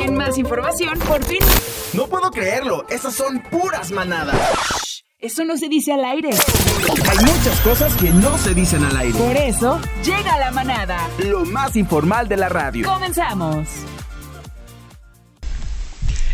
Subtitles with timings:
[0.00, 1.40] En más información, por fin.
[1.92, 5.04] No puedo creerlo, esas son puras manadas.
[5.18, 6.30] Eso no se dice al aire.
[6.30, 9.18] Hay muchas cosas que no se dicen al aire.
[9.18, 11.08] Por eso, llega la manada.
[11.18, 12.86] Lo más informal de la radio.
[12.86, 13.68] Comenzamos.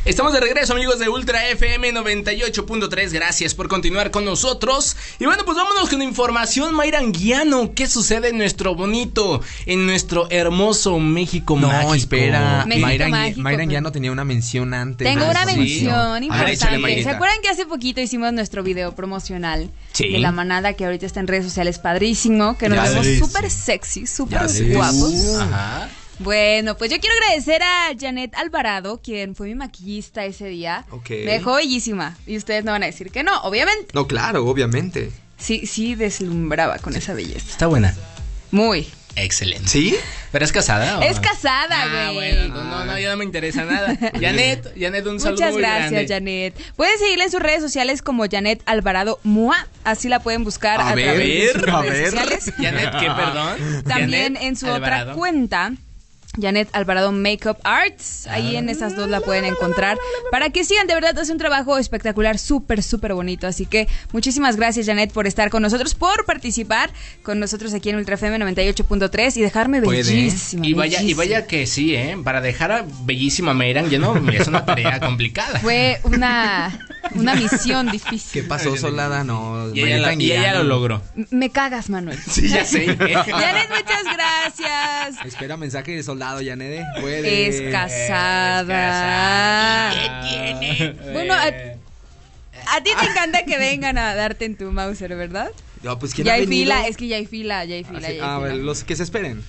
[0.06, 4.96] Estamos de regreso amigos de Ultra FM 98.3, gracias por continuar con nosotros.
[5.18, 11.00] Y bueno, pues vámonos con información Mayranguiano, ¿qué sucede en nuestro bonito, en nuestro hermoso
[11.00, 11.94] México no, mágico?
[11.96, 13.68] espera, México Mayra, mágico, Mayra pues.
[13.68, 15.08] Guiano tenía una mención antes.
[15.08, 15.58] Tengo una sí.
[15.58, 17.02] mención A ver, échale, importante.
[17.02, 20.06] ¿Se acuerdan que hace poquito hicimos nuestro video promocional Sí.
[20.08, 22.56] de la manada que ahorita está en redes sociales padrísimo?
[22.56, 24.38] Que nos Ya vemos súper sexy, súper
[24.72, 25.38] guapos.
[25.40, 25.88] Ajá.
[26.18, 30.84] Bueno, pues yo quiero agradecer a Janet Alvarado, quien fue mi maquillista ese día.
[30.90, 31.10] Ok.
[31.10, 32.16] Me dejó bellísima.
[32.26, 33.88] Y ustedes no van a decir que no, obviamente.
[33.92, 35.10] No, claro, obviamente.
[35.36, 37.46] Sí, sí deslumbraba con esa belleza.
[37.50, 37.94] Está buena.
[38.50, 38.88] Muy.
[39.18, 39.68] Excelente.
[39.68, 39.96] ¿Sí?
[40.30, 40.98] ¿Pero es casada?
[40.98, 42.34] o- Es casada, Ah, güey.
[42.36, 43.96] bueno, no, no, no, ya no me interesa nada.
[44.20, 46.08] Janet, Janet, un saludo Muchas muy gracias, grande.
[46.14, 46.74] Janet.
[46.76, 49.66] Pueden seguirla en sus redes sociales como Janet Alvarado Mua.
[49.84, 52.42] Así la pueden buscar A a, ver, través de sus a redes ver.
[52.42, 52.52] sociales.
[52.58, 53.82] Janet, ¿qué, perdón?
[53.84, 55.02] También Janet en su Alvarado.
[55.04, 55.72] otra cuenta.
[56.40, 58.26] Janet Alvarado Makeup Arts.
[58.28, 59.98] Ahí en esas dos la pueden encontrar.
[60.30, 63.46] Para que sigan, de verdad, hace un trabajo espectacular, súper, súper bonito.
[63.46, 66.90] Así que muchísimas gracias, Janet, por estar con nosotros, por participar
[67.22, 70.02] con nosotros aquí en Ultra FM 98.3 y dejarme Puede.
[70.02, 70.66] bellísima.
[70.66, 71.18] Y vaya, y bellísima.
[71.22, 72.16] vaya que sí, ¿eh?
[72.22, 75.58] Para dejar a bellísima Mayran, ya no, es una tarea complicada.
[75.60, 76.78] Fue una,
[77.14, 78.42] una misión difícil.
[78.42, 79.24] ¿Qué pasó, Solada?
[79.24, 81.02] No, Y ella, y ella lo logró.
[81.16, 82.18] M- Me cagas, Manuel.
[82.30, 82.86] Sí, ya sé.
[82.96, 85.24] Janet, muchas gracias.
[85.26, 86.84] Espera mensaje de soldado, Yanede.
[87.00, 87.48] Puede.
[87.48, 88.76] Es casada.
[89.92, 90.94] ¿Qué tiene?
[91.12, 95.50] Bueno, a, a ti te encanta que vengan a darte en tu Mauser, ¿verdad?
[95.82, 96.64] No, pues ¿quién Ya ha hay venido?
[96.74, 98.14] fila, es que ya hay fila, ya hay fila, Ah, ya sí.
[98.14, 98.38] hay Ah, fila.
[98.38, 99.42] bueno, los que se esperen.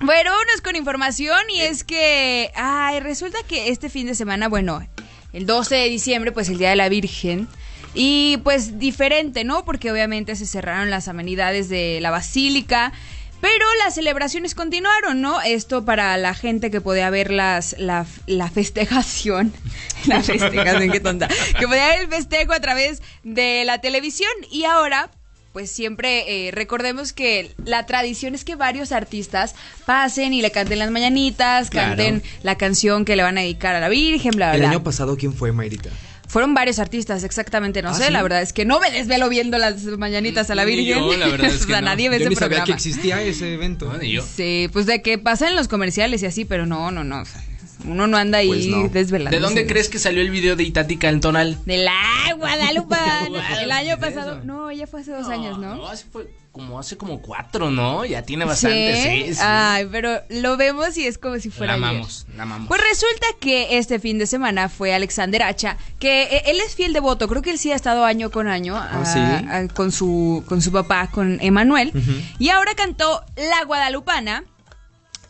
[0.00, 4.86] Bueno, vámonos con información y es que, ay, resulta que este fin de semana, bueno,
[5.32, 7.48] el 12 de diciembre, pues el Día de la Virgen,
[7.94, 9.64] y pues diferente, ¿no?
[9.64, 12.92] Porque obviamente se cerraron las amenidades de la basílica,
[13.40, 15.40] pero las celebraciones continuaron, ¿no?
[15.40, 19.52] Esto para la gente que podía ver las, la, la festejación,
[20.06, 21.28] la festejación, qué tonta,
[21.58, 25.10] que podía ver el festejo a través de la televisión y ahora
[25.52, 29.54] pues siempre eh, recordemos que la tradición es que varios artistas
[29.86, 31.88] pasen y le canten las mañanitas, Claro.
[31.96, 34.70] canten la canción que le van a dedicar a la Virgen, bla, bla, El bla.
[34.70, 35.88] año pasado, ¿quién fue, Mayrita?
[36.28, 38.12] Fueron varios artistas, exactamente, no ¿Ah, sé, sí?
[38.12, 40.98] la verdad es que no me desvelo viendo las mañanitas a la Ni Virgen.
[41.02, 41.86] yo, la verdad es que o sea, no.
[41.86, 42.66] nadie ve Yo ese ni sabía programa.
[42.66, 43.86] que existía ese evento.
[43.86, 44.22] Bueno, y yo.
[44.22, 47.22] Sí, pues de que pasan en los comerciales y así, pero no, no, no.
[47.22, 47.42] o sea,
[47.86, 48.88] uno no anda ahí Pues no.
[48.88, 49.30] desvelando.
[49.36, 51.58] ¿De dónde crees que salió el video de Itati Cantonal?
[51.64, 51.94] De la
[52.36, 52.96] Guadalupe.
[53.62, 54.40] el año ¿qué es pasado.
[54.44, 55.86] No, ella fue hace dos años, ¿no?
[55.88, 58.04] hace, fue como hace como cuatro, ¿no?
[58.04, 59.34] Ya tiene bastante, sí.
[59.34, 59.40] sí.
[59.42, 61.96] Ay, pero lo vemos y es como si fuera la ayer.
[61.98, 62.68] amamos, la amamos.
[62.68, 66.92] Pues resulta que este fin de semana fue Alexander Hacha, que eh, él es fiel
[66.92, 69.18] devoto, creo que él sí ha estado año con año Ah, ¿sí?
[69.20, 71.92] ah, con su con su papá, con Emanuel,
[72.38, 74.44] y ahora cantó La Guadalupana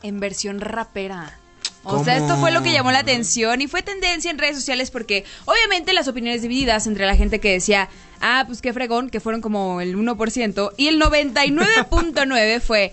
[0.03, 1.38] en versión rapera.
[1.91, 4.91] O sea, esto fue lo que llamó la atención y fue tendencia en redes sociales
[4.91, 7.89] porque obviamente las opiniones divididas entre la gente que decía,
[8.21, 12.93] ah, pues qué fregón, que fueron como el 1%, y el 99.9 fue,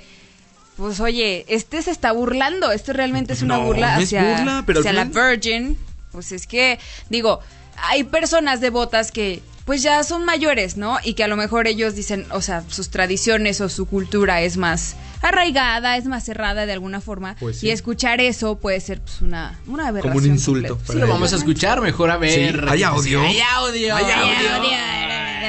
[0.77, 4.37] pues oye, este se está burlando, esto realmente es una No, burla no es hacia,
[4.37, 5.77] burla, pero hacia la Virgin.
[6.11, 6.79] Pues es que,
[7.09, 7.41] digo,
[7.77, 10.97] hay personas devotas que pues ya son mayores, ¿no?
[11.03, 14.57] Y que a lo mejor ellos dicen, o sea, sus tradiciones o su cultura es
[14.57, 17.35] más arraigada, es más cerrada de alguna forma.
[17.39, 17.67] Pues sí.
[17.67, 20.13] Y escuchar eso puede ser pues una, una aberración.
[20.13, 20.79] Como un insulto.
[20.87, 22.53] Sí, lo vamos a escuchar, mejor a ver.
[22.53, 23.21] Sí, ¿hay audio?
[23.21, 23.95] Hay audio.
[23.95, 24.55] Hay Ay, audio.
[24.55, 24.95] audio.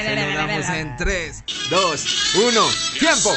[0.07, 2.05] Celebramos en 3, 2,
[2.49, 2.61] 1,
[2.99, 3.31] ¡tiempo!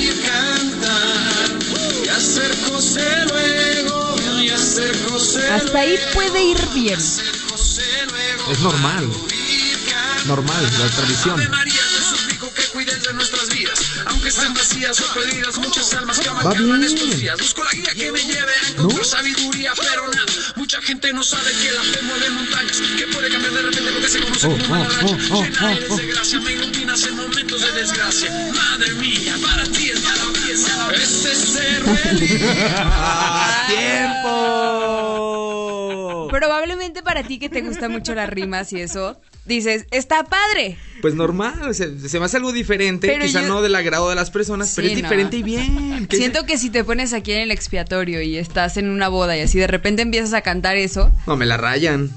[5.51, 6.99] Hasta ahí puede ir bien.
[6.99, 9.09] Es normal,
[10.25, 11.41] normal, la tradición.
[14.07, 16.83] Aunque estén vacías o perdidas, muchas almas que Va aman bien.
[16.83, 17.37] estos días.
[17.39, 20.25] Busco la guía que me lleve a encontrar sabiduría, pero nada.
[20.55, 23.99] Mucha gente no sabe que la fe mueve montañas, que puede cambiar de repente lo
[23.99, 25.97] que se conoce Oh, como una oh, oh, oh, eres oh,
[27.91, 28.31] desgracia.
[28.53, 30.03] Madre mía, para ti es.
[30.93, 31.91] Este cerro
[34.87, 36.27] ¡Tiempo!
[36.29, 40.77] Probablemente para ti que te gustan mucho las rimas y eso, dices, está padre.
[41.01, 44.15] Pues normal, se, se me hace algo diferente, Pero quizá yo- no del agrado de
[44.15, 44.99] las personas, pero es no.
[45.01, 46.07] diferente y bien.
[46.07, 49.37] ¿Qué Siento que si te pones aquí en el expiatorio y estás en una boda
[49.37, 52.11] y así de repente empiezas a cantar eso, No, me la rayan.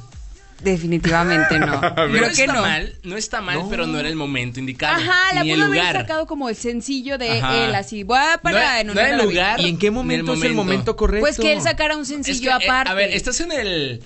[0.62, 1.66] Definitivamente no.
[1.80, 2.60] no Creo que está no.
[2.62, 4.96] mal, no está mal, pero no era el momento indicado.
[5.00, 5.96] Ajá, la ni el pudo haber lugar.
[5.96, 7.64] sacado como el sencillo de Ajá.
[7.66, 8.02] él, así.
[8.04, 9.24] Voy a para No era- no era el vida.
[9.24, 9.60] lugar.
[9.60, 10.96] ¿Y en qué momento el es el momento.
[10.96, 11.24] correcto?
[11.26, 12.90] Pues que él sacara un Es sencillo que, eh, aparte.
[12.90, 14.02] a ver, estás en el.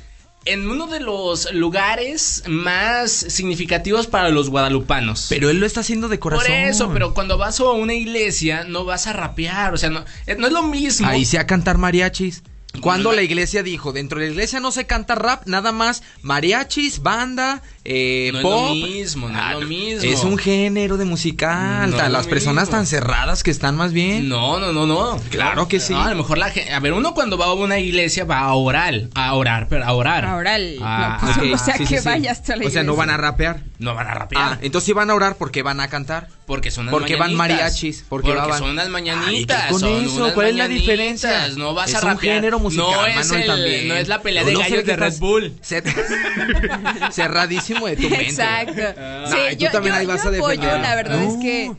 [0.46, 5.24] En uno de los lugares más significativos para los guadalupanos.
[5.30, 6.46] Pero él lo está haciendo de corazón.
[6.46, 10.04] Por eso, pero cuando vas a una iglesia no vas a rapear, o sea, no,
[10.26, 11.06] eh, no es lo mismo.
[11.08, 12.42] Ahí se a cantar mariachis.
[12.80, 17.02] Cuando la iglesia dijo, dentro de la iglesia no se canta rap, nada más mariachis,
[17.02, 18.70] banda, eh, No es lo pop.
[18.74, 20.10] mismo, no es lo mismo.
[20.10, 21.90] Es un género de musical.
[21.90, 22.76] No las personas mismo.
[22.78, 24.28] tan cerradas que están más bien.
[24.28, 25.18] No, no, no, no.
[25.30, 25.92] Claro que sí.
[25.92, 26.72] No, a lo mejor la gente.
[26.72, 29.08] A ver, uno cuando va a una iglesia va a orar.
[29.14, 30.24] A orar, pero a orar.
[30.24, 30.76] A oral.
[30.82, 32.04] Ah, no, pues, o sea, Sí, que sí, sí.
[32.04, 32.98] vayas a la O sea, no iglesia.
[32.98, 33.62] van a rapear.
[33.84, 34.42] No van a rapear.
[34.54, 36.28] Ah, entonces si van a orar porque van a cantar.
[36.46, 37.58] Porque son unas Porque van mañanitas.
[37.60, 39.28] mariachis, porque van- son unas mañanitas.
[39.28, 40.14] Ay, ¿qué con son eso?
[40.16, 41.48] unas ¿Cuál es la diferencia?
[41.56, 42.34] No vas Es a un rapear.
[42.36, 43.88] género musical, no es Manuel, el- también.
[43.88, 45.52] No es la pelea de no sé gallos qué de Red Bull.
[45.62, 45.84] Cer-
[47.12, 48.22] Cerradísimo de tu mente.
[48.24, 48.82] Exacto.
[48.98, 49.24] Ah.
[49.28, 50.80] Sí, Ay, tú yo, también yo- ahí vas yo a apoyo, defender.
[50.80, 51.30] la verdad No.
[51.30, 51.72] es que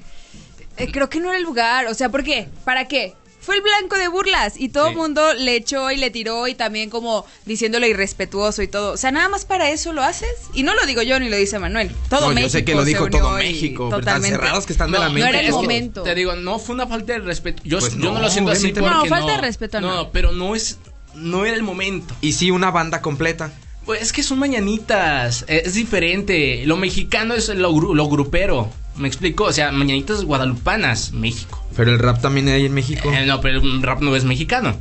[0.78, 1.88] eh, creo que no era el lugar.
[1.88, 2.48] O sea, ¿por qué?
[2.63, 3.13] ¿Para qué?
[3.45, 4.97] Fue el blanco de burlas y todo el Sí.
[4.97, 8.94] mundo le echó y le tiró y también como diciéndole irrespetuoso y todo.
[8.94, 10.30] O sea, nada más para eso lo haces.
[10.53, 11.92] Y no lo digo yo ni lo dice Manuel.
[12.09, 12.50] Todo No, yo México.
[12.50, 14.36] sé que lo dijo todo México, Totalmente.
[14.36, 15.21] cerrados que están de la mente.
[15.21, 16.03] no era el es que momento.
[16.03, 17.62] Te digo, no fue una falta de respeto.
[17.65, 18.89] Yo, Pues yo no, no, lo siento así porque no.
[18.89, 19.03] no.
[19.03, 19.95] No, falta de respeto no.
[19.95, 20.80] No, pero no es.
[21.13, 22.13] No era el momento.
[22.21, 23.51] Y sí, una banda completa.
[23.86, 26.63] Pues es que son mañanitas, es diferente.
[26.65, 28.69] Lo mexicano es lo, lo grupero.
[28.97, 29.44] ¿Me explico?
[29.45, 31.62] O sea, mañanitas guadalupanas, México.
[31.75, 33.12] Pero el rap también hay en México.
[33.12, 34.75] Eh, no, pero el rap no es mexicano.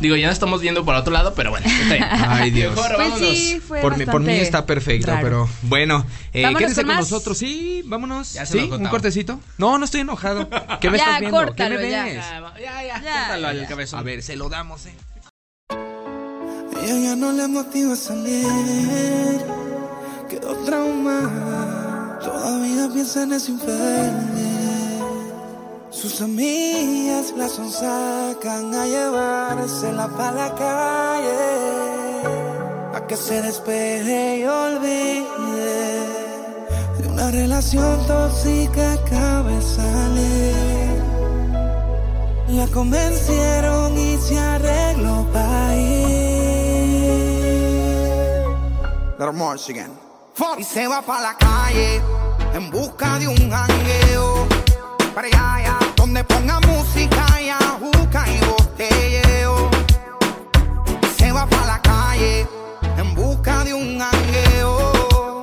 [0.00, 1.66] Digo, ya no estamos viendo para otro lado, pero bueno.
[1.66, 2.04] está bien.
[2.10, 2.74] Ay, Dios.
[2.74, 3.36] Mejor Pues vámonos.
[3.36, 5.22] sí, fue Por mí, por mí está perfecto, raro.
[5.22, 7.36] pero bueno, eh, quédense con con nosotros.
[7.36, 8.34] Sí, vámonos.
[8.34, 8.70] Ya se ¿Sí?
[8.70, 9.40] ¿Un cortecito?
[9.58, 10.48] No, no estoy enojado.
[10.80, 11.36] ¿Qué me Ya, estás viendo?
[11.38, 12.04] córtalo, ¿Qué me ya.
[12.04, 12.14] ves?
[12.16, 13.98] Ya, ya, ya, Ya, córtalo al cabezón.
[13.98, 14.94] A ver, se lo damos, eh.
[16.82, 18.46] Ella ya no le motiva salir,
[20.30, 21.69] quedó traumada,
[22.22, 25.00] todavía piensa en ese infeliz.
[25.90, 31.38] Sus amigas la sonsacan a llevársela para la calle,
[32.94, 36.00] a que se despeje y olvide
[36.98, 38.96] de una relación tóxica
[39.42, 41.00] de salir.
[42.48, 46.20] La convencieron y se arregló para ir.
[49.20, 49.34] Little
[49.68, 50.09] again.
[50.58, 52.00] Y se va para la calle
[52.54, 54.46] en busca de un jangueo.
[55.14, 59.70] Para allá, allá, donde ponga música y ajuca y botelleo.
[61.02, 62.46] Y se va para la calle
[62.96, 65.40] en busca de un jangueo.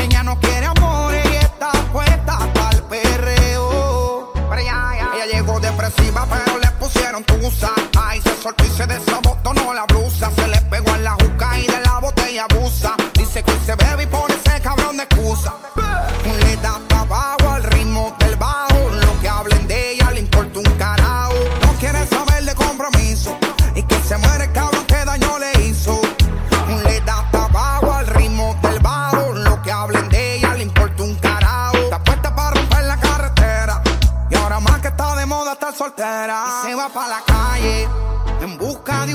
[0.00, 4.32] Ella no quiere amor y está puesta para el perreo.
[4.48, 5.08] Para allá, allá.
[5.14, 7.70] Ella llegó depresiva, pero le pusieron tusa.
[7.98, 9.29] Ay, se soltó y se desabotonó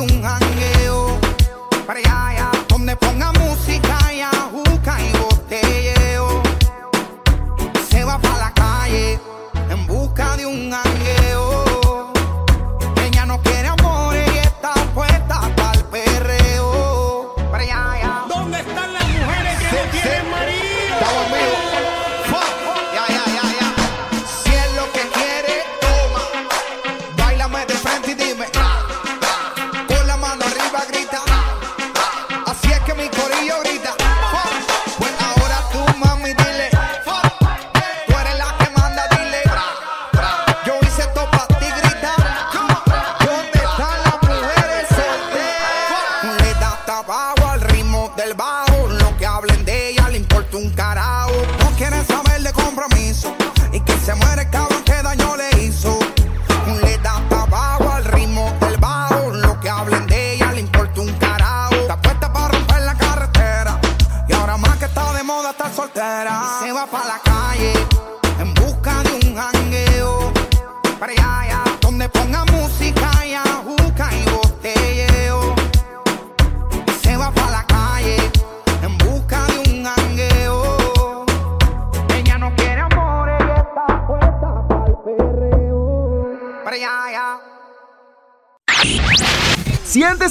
[0.06, 0.75] busca de un jangueo.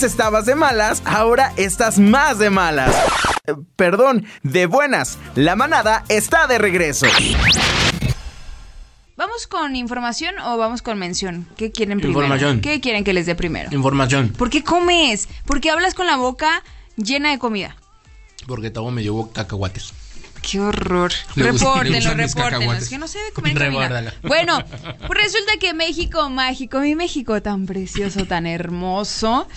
[0.05, 2.95] Estabas de malas, ahora estás más de malas.
[3.47, 5.19] Eh, Perdón, de buenas.
[5.35, 7.07] La manada está de regreso.
[9.17, 11.49] ¿Vamos con información o vamos con mención?
[11.57, 12.21] ¿Qué quieren primero?
[12.21, 12.61] Información.
[12.61, 13.71] ¿Qué quieren que les dé primero?
[13.73, 14.31] Información.
[14.31, 15.29] ¿Por qué comes?
[15.47, 16.63] ¿Por qué hablas con la boca
[16.97, 17.77] llena de comida?
[18.47, 19.95] Porque todo me llevó cacahuates.
[20.51, 21.13] Qué horror.
[21.37, 22.73] Repórtenlo, repórtenlo.
[22.75, 24.15] Es que no se debe comer comida.
[24.23, 24.63] Bueno,
[25.07, 29.49] pues resulta que México mágico, mi México tan precioso, tan hermoso,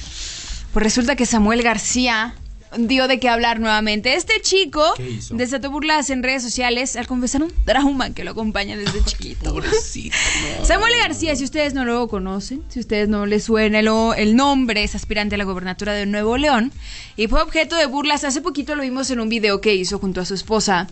[0.77, 2.35] pues resulta que Samuel García
[2.77, 4.13] dio de qué hablar nuevamente.
[4.13, 4.83] Este chico
[5.31, 9.59] desató burlas en redes sociales al confesar un trauma que lo acompaña desde chiquito.
[10.63, 14.83] Samuel García, si ustedes no lo conocen, si ustedes no les suena el, el nombre,
[14.83, 16.71] es aspirante a la gobernatura de Nuevo León
[17.15, 18.23] y fue objeto de burlas.
[18.23, 20.85] Hace poquito lo vimos en un video que hizo junto a su esposa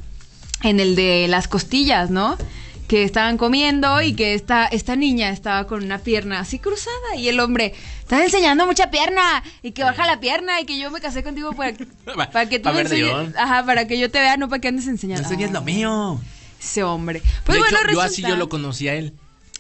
[0.63, 2.39] en el de las costillas, ¿no?
[2.87, 7.27] Que estaban comiendo y que esta, esta niña estaba con una pierna así cruzada y
[7.29, 11.01] el hombre estaba enseñando mucha pierna y que baja la pierna y que yo me
[11.01, 11.73] casé contigo para,
[12.31, 14.87] para que tú me enseñes, ajá, para que yo te vea, no para que andes
[14.87, 15.27] enseñando.
[15.27, 16.19] Eso ya es lo mío.
[16.61, 17.21] Ese hombre.
[17.43, 18.05] Pues de bueno, hecho, yo resulta...
[18.05, 19.13] así yo lo conocí a él.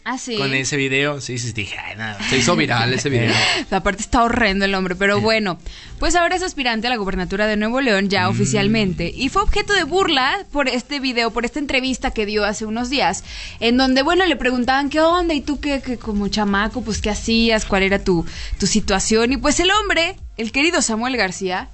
[0.07, 0.37] Ah, sí.
[0.37, 1.19] Con ese video.
[1.19, 2.19] Sí, sí, dije, ay, nada.
[2.29, 3.33] Se hizo viral ese video.
[3.71, 5.57] Aparte está horrendo el hombre, pero bueno.
[5.97, 9.11] Pues ahora es aspirante a la gobernatura de Nuevo León ya oficialmente.
[9.15, 12.91] Y fue objeto de burla por este video, por esta entrevista que dio hace unos
[12.91, 13.23] días,
[13.59, 17.09] en donde, bueno, le preguntaban qué onda y tú qué, qué como chamaco, pues qué
[17.09, 18.25] hacías, cuál era tu,
[18.59, 19.33] tu situación.
[19.33, 21.69] Y pues el hombre, el querido Samuel García,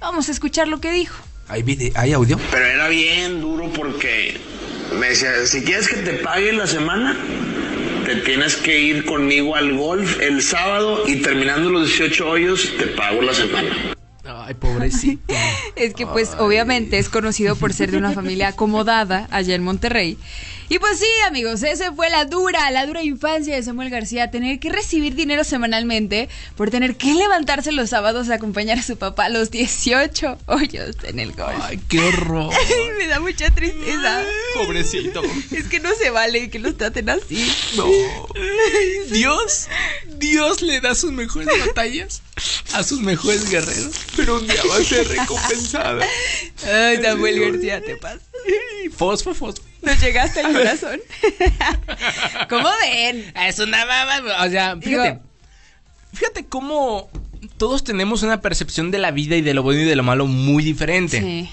[0.00, 1.22] vamos a escuchar lo que dijo.
[1.48, 2.36] ¿Hay, vide- ¿Hay audio?
[2.50, 4.40] Pero era bien duro porque
[4.98, 7.16] me decía, si quieres que te pague la semana,
[8.06, 12.86] te tienes que ir conmigo al golf el sábado y terminando los 18 hoyos, te
[12.86, 13.96] pago la semana.
[14.24, 15.34] Ay, pobrecito.
[15.76, 20.16] Es que pues obviamente es conocido por ser de una familia acomodada allá en Monterrey.
[20.68, 24.58] Y pues sí, amigos, esa fue la dura, la dura infancia de Samuel García, tener
[24.58, 29.26] que recibir dinero semanalmente por tener que levantarse los sábados a acompañar a su papá
[29.26, 31.56] a los 18 hoyos en el golf.
[31.62, 32.52] Ay, qué horror.
[32.98, 34.24] Me da mucha tristeza.
[34.54, 35.22] Pobrecito.
[35.52, 37.48] Es que no se vale que los traten así.
[37.76, 37.86] No.
[39.10, 39.68] Dios,
[40.18, 42.22] Dios le da sus mejores batallas
[42.72, 43.94] a sus mejores guerreros.
[44.16, 46.04] Pero un día va a ser recompensada.
[46.66, 48.20] Ay, Samuel García, te pasa.
[48.96, 49.62] Fosfo, fosfo.
[49.86, 51.00] Nos llegaste al corazón.
[52.48, 53.32] ¿Cómo ven?
[53.46, 54.44] Es una baba.
[54.46, 55.08] O sea, fíjate.
[55.10, 55.20] Digo-
[56.12, 57.10] Fíjate cómo
[57.58, 60.26] todos tenemos una percepción de la vida y de lo bueno y de lo malo
[60.26, 61.20] muy diferente.
[61.20, 61.50] Sí.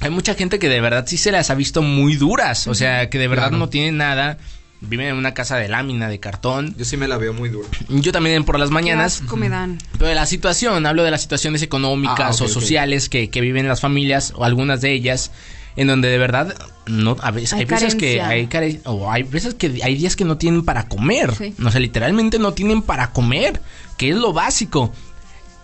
[0.00, 2.66] Hay mucha gente que de verdad sí se las ha visto muy duras.
[2.66, 3.58] O sea, que de verdad Claro.
[3.58, 4.36] no tienen nada.
[4.82, 6.74] Viven en una casa de lámina, de cartón.
[6.76, 7.66] Yo sí me la veo muy dura.
[7.88, 9.22] Yo también por las Qué mañanas.
[9.22, 9.78] asco me dan.
[9.92, 13.66] Pero de la situación, hablo de las situaciones económicas Ah, o sociales que, que viven
[13.66, 15.30] las familias o algunas de ellas,
[15.76, 16.54] en donde de verdad
[16.86, 20.16] no a veces Hay hay, veces que hay care- o hay veces que hay días
[20.16, 21.54] que no tienen para comer, Sí.
[21.64, 23.60] o sea, literalmente no tienen para comer,
[23.96, 24.92] que es lo básico.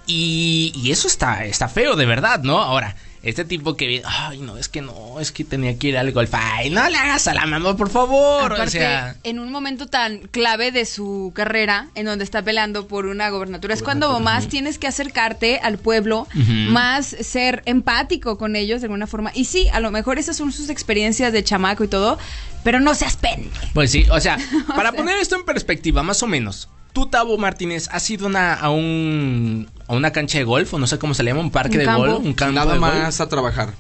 [0.07, 2.59] Y, y eso está está feo de verdad, ¿no?
[2.61, 5.99] Ahora, este tipo que viene, ay, no, es que no, es que tenía que ir
[5.99, 6.31] al golf.
[6.33, 8.53] Ay, no le hagas a la mamá, por favor.
[8.53, 12.89] Aparte, o sea, en un momento tan clave de su carrera, en donde está peleando
[12.89, 18.57] por una gobernatura, es cuando más tienes que acercarte al pueblo, más ser empático con
[18.57, 19.33] ellos de alguna forma.
[19.35, 22.19] Y sí, a lo mejor esas son sus experiencias de chamaco y todo,
[22.65, 23.50] pero no seas pende.
[23.75, 24.39] Pues sí, o sea,
[24.75, 26.69] para poner esto en perspectiva, más o menos.
[26.92, 30.87] Tú, Tavo Martínez, has ido una- a un a una cancha de golf, o no
[30.87, 32.06] sé cómo se le llama, un parque Un de campo.
[32.06, 33.70] golf, un campo Nada de golf, más a trabajar.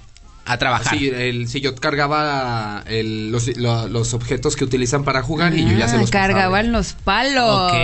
[0.46, 0.98] a trabajar.
[0.98, 5.62] Sí, el, sí, yo cargaba el- los, lo- los objetos que utilizan para jugar y
[5.64, 6.26] yo ya se Ah, los pasaba.
[6.28, 7.70] cargaban los palos.
[7.70, 7.74] Ok,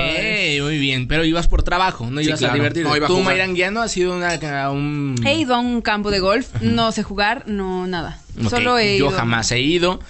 [0.62, 2.88] muy bien, pero ibas por trabajo, no Sí, ibas claro, a divertirte.
[2.88, 3.26] no iba a Tú, jugar.
[3.34, 5.14] Mayra Anguiano, has ido una- a un...
[5.24, 8.18] He ido a un campo de golf, no sé jugar, no nada.
[8.50, 9.16] Solo he Yo ido.
[9.16, 10.00] jamás he ido.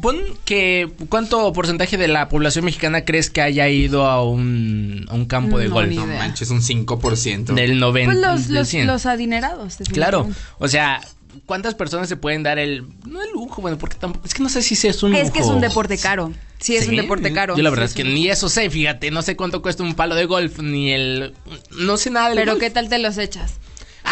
[0.00, 0.88] Pon que...
[1.08, 5.58] ¿Cuánto porcentaje de la población mexicana crees que haya ido a un, a un campo
[5.58, 5.92] de No, golf?
[5.94, 7.54] No manches, un 5%.
[7.54, 8.12] Del 90.
[8.12, 8.86] Pues los, del los, 100.
[8.86, 9.76] los adinerados.
[9.92, 11.00] Claro, o sea,
[11.46, 14.48] ¿cuántas personas se pueden dar el no el lujo, bueno, porque tampoco es que no
[14.48, 15.32] sé si es un Es lujo.
[15.34, 16.32] que es un deporte caro.
[16.58, 17.56] Sí, es un deporte caro.
[17.56, 19.94] Yo la verdad Sí, es que ni eso sé, fíjate, no sé cuánto cuesta un
[19.94, 21.32] palo de golf ni el
[21.70, 22.62] no sé nada del Pero golf.
[22.62, 23.54] ¿qué tal te los echas?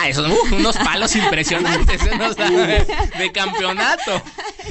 [0.00, 2.11] Ah, esos uh, unos palos impresionantes, ¿eh?
[2.31, 2.87] O sea, de,
[3.19, 4.23] de campeonato.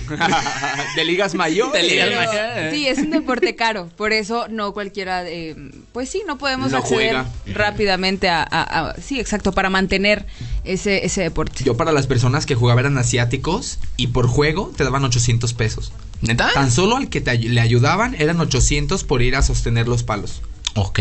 [0.95, 1.81] de ligas mayores.
[1.81, 2.73] De ligas Pero, mayores.
[2.73, 3.89] sí, es un deporte caro.
[3.97, 5.55] Por eso no cualquiera, eh,
[5.91, 7.25] pues sí, no podemos No acceder juega.
[7.53, 10.25] rápidamente a, a- a- sí, exacto, para mantener
[10.63, 11.63] ese, ese deporte.
[11.63, 15.91] Yo para las personas que jugaban eran asiáticos y por juego te daban 800 pesos.
[16.21, 16.49] ¿Neta?
[16.53, 20.41] Tan solo al que te le ayudaban eran 800 por ir a sostener los palos.
[20.77, 20.99] Ok.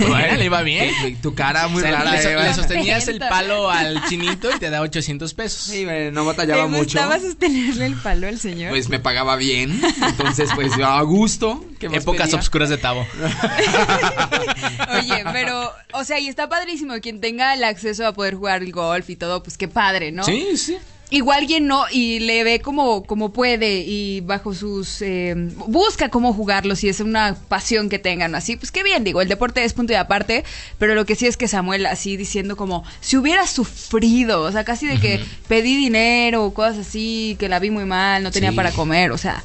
[0.00, 1.20] Bueno, le iba bien.
[1.20, 2.12] Tu cara muy O sea, rara.
[2.12, 2.42] le, so- Eva.
[2.44, 5.60] le sostenías el palo al chinito y te da 800 pesos.
[5.62, 6.84] Sí, me- no ¿Te batallaba mucho.
[6.84, 8.70] gustaba sostenerle el palo al señor?
[8.70, 9.80] Pues me pagaba bien.
[10.06, 11.64] Entonces, pues a gusto.
[11.78, 12.38] ¿qué más Épocas pedía?
[12.38, 13.06] obscuras de Tavo.
[14.98, 18.72] Oye, pero, o sea, y está padrísimo quien tenga el acceso a poder jugar el
[18.72, 20.24] golf y todo, pues qué padre, ¿no?
[20.24, 20.78] Sí, sí.
[21.10, 25.00] Igual quien no y le ve como, como puede y bajo sus...
[25.00, 25.34] eh,
[25.66, 29.28] busca cómo jugarlo si es una pasión que tengan así, pues qué bien, digo, el
[29.28, 30.44] deporte es punto y aparte,
[30.78, 34.64] pero lo que sí es que Samuel así diciendo como, si hubiera sufrido, o sea,
[34.64, 38.50] casi de que pedí dinero o cosas así, que la vi muy mal, no tenía
[38.50, 38.56] Sí.
[38.56, 39.42] para comer, o sea...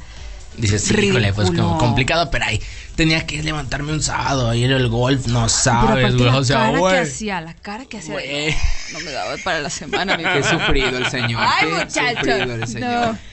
[0.58, 2.62] Dices, sí, híjole, pues como complicado, pero ahí
[2.96, 6.26] tenía que levantarme un sábado ir al golf, no sabes, güey.
[6.26, 9.60] la O sea, cara que hacía, la cara que hacía, no, no me daba para
[9.62, 11.42] la semana, mi Qué sufrido el señor.
[11.44, 12.20] Ay, qué muchacho.
[12.20, 13.08] sufrido el señor.
[13.08, 13.33] No.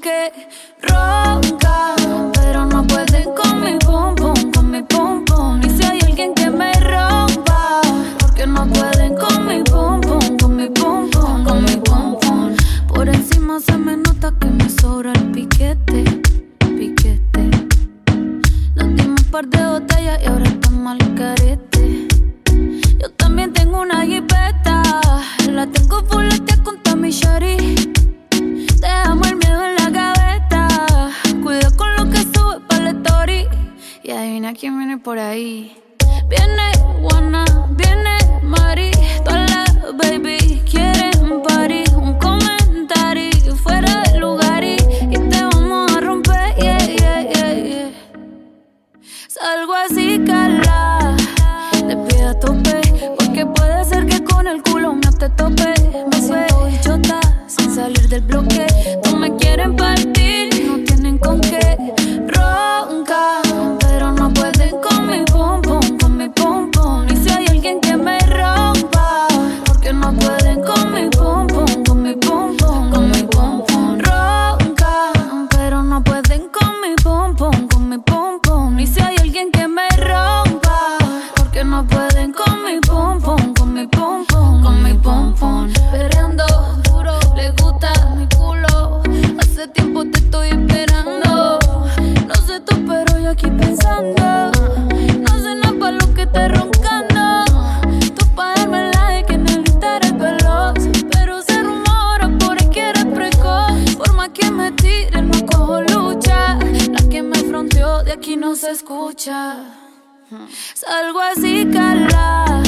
[0.00, 0.32] Tienen
[104.78, 106.58] más que me tiren, no cojo lucha.
[106.90, 109.56] La que me fronteó de aquí no se escucha.
[110.74, 112.62] Salgo así, cala,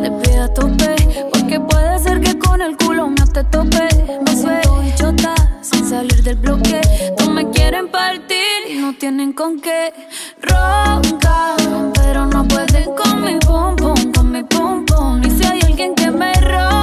[0.00, 0.96] de pie a tope,
[1.32, 3.88] porque puede ser que con el culo me te tope.
[4.24, 6.80] Me siento bichota, sin salir del bloque.
[7.20, 9.92] No me quieren partir y no tienen con qué.
[10.40, 11.54] Ronca,
[11.94, 15.22] pero no pueden con mi pum pum, con mi pum pum.
[15.22, 16.75] Y si hay alguien que me rompa,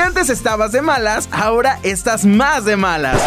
[0.00, 3.20] Antes estabas de malas, ahora estás más de malas.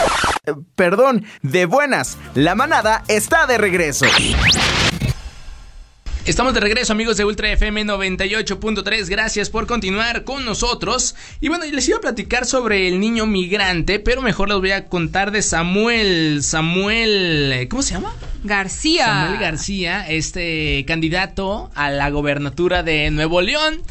[0.46, 2.18] Eh, Perdón, de buenas.
[2.34, 4.06] La manada está de regreso.
[6.24, 9.10] Estamos de regreso, amigos de Ultra FM 98.3.
[9.10, 11.16] Gracias por continuar con nosotros.
[11.40, 14.86] Y bueno, les iba a platicar sobre el niño migrante, pero mejor les voy a
[14.86, 16.44] contar de Samuel.
[16.44, 17.68] Samuel.
[17.72, 18.14] ¿Cómo se llama?
[18.44, 19.08] García.
[19.08, 23.82] Samuel García, este candidato a la gobernatura de Nuevo León.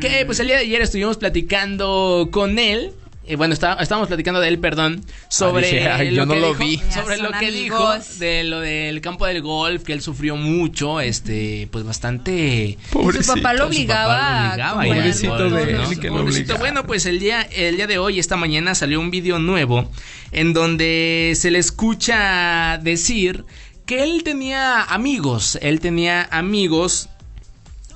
[0.00, 2.92] Que pues el día de ayer estuvimos platicando con él.
[3.26, 6.40] Eh, bueno, está- estábamos platicando de él, perdón, sobre dije, ay, lo yo no que
[6.40, 6.80] lo dijo- vi.
[6.92, 8.08] sobre lo que amigos.
[8.08, 13.26] dijo de lo del campo del golf, que él sufrió mucho, este, pues bastante Su
[13.34, 15.90] papá lo su obligaba, papá lo Pobrecito golf, de ¿no?
[15.90, 16.42] él, que lo Pobrecito.
[16.54, 16.58] obligaba.
[16.60, 19.90] Bueno, pues el día, el día de hoy, esta mañana, salió un video nuevo
[20.32, 23.44] en donde se le escucha decir
[23.86, 27.08] que él tenía amigos, él tenía amigos,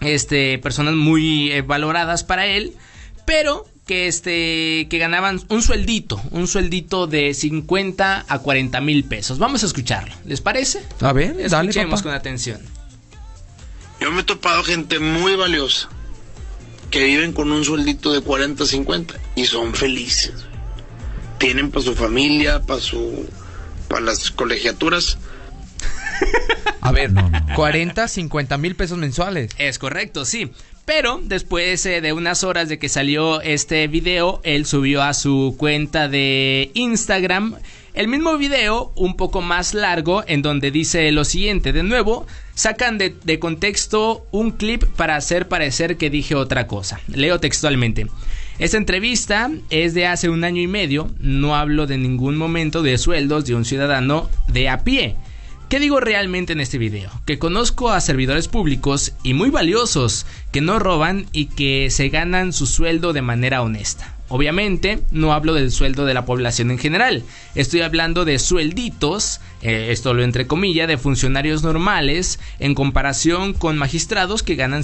[0.01, 2.73] este, personas muy eh, valoradas para él,
[3.27, 9.39] pero que este que ganaban un sueldito, un sueldito de 50 a 40 mil pesos.
[9.39, 10.83] Vamos a escucharlo, ¿les parece?
[11.01, 12.11] A ver, dale, Escuchemos papá.
[12.11, 12.61] con atención.
[14.01, 15.89] Yo me he topado gente muy valiosa
[16.91, 20.35] que viven con un sueldito de 40, 50 y son felices.
[21.39, 23.27] Tienen para su familia, para su
[23.89, 25.17] para las colegiaturas.
[26.83, 27.11] A ver,
[27.57, 29.51] 40, 50 mil pesos mensuales.
[29.57, 30.53] Es correcto, sí.
[30.89, 35.55] Pero después eh, de unas horas de que salió este video, él subió a su
[35.59, 37.57] cuenta de Instagram
[37.93, 41.75] el mismo video, un poco más largo, en donde dice lo siguiente.
[41.75, 47.01] De nuevo, sacan de, de contexto un clip para hacer parecer que dije otra cosa.
[47.07, 48.07] Leo textualmente.
[48.59, 51.11] Esta entrevista es de hace un año y medio.
[51.21, 55.17] No hablo de ningún momento de sueldos de un ciudadano de a pie.
[55.69, 57.11] ¿Qué digo realmente en este video?
[57.27, 62.55] Que conozco a servidores públicos y muy valiosos que no roban y que se ganan
[62.55, 64.18] su sueldo de manera honesta.
[64.29, 67.23] Obviamente no hablo del sueldo de la población en general,
[67.55, 73.79] estoy hablando de suelditos, eh, esto lo entre comillas, de funcionarios normales en comparación con
[73.79, 74.83] magistrados que ganan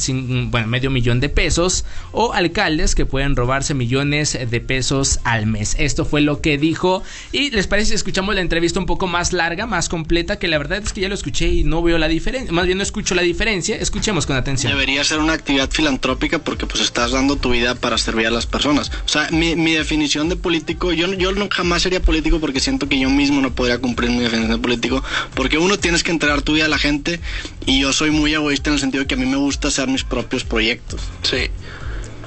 [0.51, 5.77] bueno, medio millón de pesos o alcaldes que pueden robarse millones de pesos al mes.
[5.79, 9.33] Esto fue lo que dijo y les parece si escuchamos la entrevista un poco más
[9.33, 12.09] larga, más completa, que la verdad es que ya lo escuché y no veo la
[12.09, 14.73] diferencia, más bien no escucho la diferencia, escuchemos con atención.
[14.73, 18.47] Debería ser una actividad filantrópica porque pues estás dando tu vida para servir a las
[18.47, 18.91] personas.
[19.05, 22.89] O sea, mi, mi definición de político, yo, yo no, jamás sería político porque siento
[22.89, 25.03] que yo mismo no podría cumplir mi definición de político.
[25.35, 27.21] Porque uno tienes que entregar tu vida a la gente
[27.67, 29.89] y yo soy muy egoísta en el sentido de que a mí me gusta hacer
[29.89, 31.01] mis propios proyectos.
[31.23, 31.49] Sí.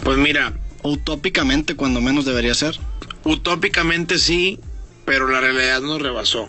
[0.04, 2.80] Pues mira, Utópicamente, cuando menos debería ser.
[3.24, 4.60] utópicamente sí,
[5.06, 6.48] pero la realidad nos rebasó.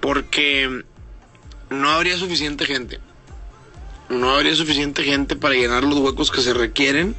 [0.00, 0.84] Porque
[1.70, 3.00] no habría suficiente gente.
[4.08, 7.14] No habría suficiente gente para llenar los huecos que se requieren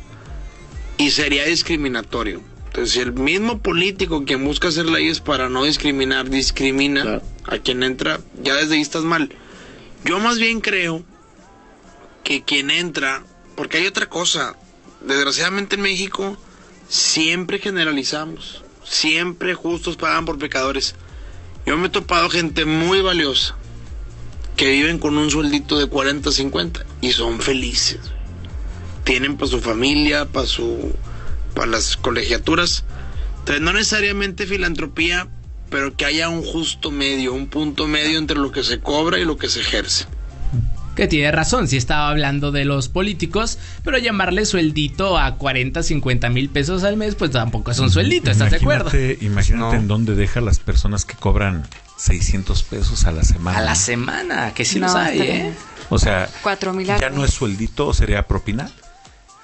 [0.97, 2.41] y sería discriminatorio.
[2.67, 7.83] Entonces, si el mismo político quien busca hacer leyes para no discriminar, discrimina a quien
[7.83, 9.29] entra, ya desde ahí estás mal.
[10.03, 11.03] Yo más bien creo
[12.23, 13.23] que quien entra,
[13.55, 14.57] porque hay otra cosa,
[15.01, 16.37] desgraciadamente en México
[16.89, 20.95] siempre generalizamos, siempre justos pagan por pecadores.
[21.65, 23.55] Yo me he topado gente muy valiosa
[24.55, 27.99] que viven con un sueldito de 40, 50 y son felices.
[29.05, 30.93] Tienen para su familia, para su
[31.55, 32.83] para las colegiaturas.
[33.39, 35.27] Entonces, no necesariamente filantropía,
[35.69, 39.25] pero que haya un justo medio, un punto medio entre lo que se cobra y
[39.25, 40.05] lo que se ejerce.
[40.95, 46.29] Que tiene razón, si estaba hablando de los políticos, pero llamarle sueldito a 40, 50
[46.29, 48.89] mil pesos al mes, pues tampoco es un sueldito, ¿estás de acuerdo?
[48.89, 53.57] Imagínate, imagínate en dónde deja las personas que cobran 600 pesos a la semana.
[53.57, 55.53] A la semana, que sí No, los hay, ¿eh?
[55.89, 58.71] O sea, Cuatro mil ya no es sueldito, sería propina.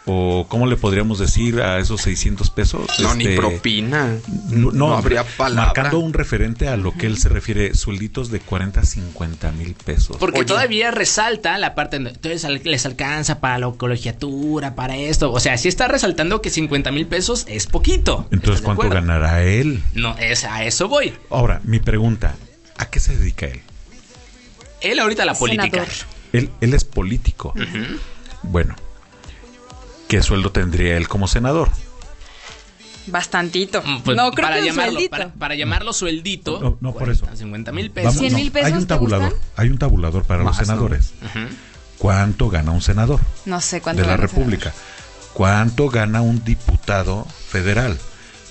[0.08, 2.88] ¿O cómo le podríamos decir a esos 600 pesos?
[3.00, 4.18] No, ni Este, propina.
[4.50, 5.66] No, No habría palabra.
[5.68, 9.76] Marcando un referente a lo que él se refiere, suelditos de 40 a 50 mil
[9.76, 10.18] pesos.
[10.18, 15.32] Porque Oye, todavía resalta la parte donde entonces les alcanza para la colegiatura, para esto.
[15.32, 18.28] O sea, sí está resaltando que 50 mil pesos es poquito.
[18.32, 19.84] Entonces, ¿Estás de ¿cuánto ganará él?
[19.94, 21.14] No, es, a eso voy.
[21.30, 22.36] Ahora, mi pregunta,
[22.78, 23.62] ¿a qué se dedica él?
[24.82, 25.86] Él ahorita a la política.
[26.34, 27.54] Él, él es político.
[28.42, 28.76] Bueno,
[30.12, 31.70] ¿qué sueldo tendría él como senador?
[33.08, 33.82] Bastantito.
[34.04, 35.10] Pues, no creo para que llamarlo, sueldito.
[35.10, 36.60] para, para llamarlo sueldito.
[36.60, 37.26] No, no, por eso.
[37.34, 38.16] 50 mil pesos.
[38.16, 41.14] Vamos, no, hay un tabulador, hay un tabulador para los senadores.
[41.98, 44.74] ¿Cuánto gana un senador No sé cuánto de la República?
[45.34, 47.98] ¿Cuánto gana un diputado federal?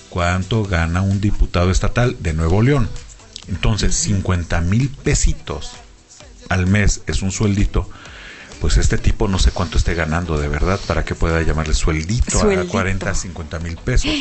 [0.09, 2.89] ¿Cuánto gana un diputado estatal de Nuevo León?
[3.49, 5.73] Entonces, 50 mil pesitos
[6.49, 7.87] al mes es un sueldito.
[8.61, 12.37] Pues este tipo no sé cuánto esté ganando de verdad para que pueda llamarle sueldito,
[12.37, 12.71] a Sueldito.
[12.71, 14.11] 40, 50 mil pesos.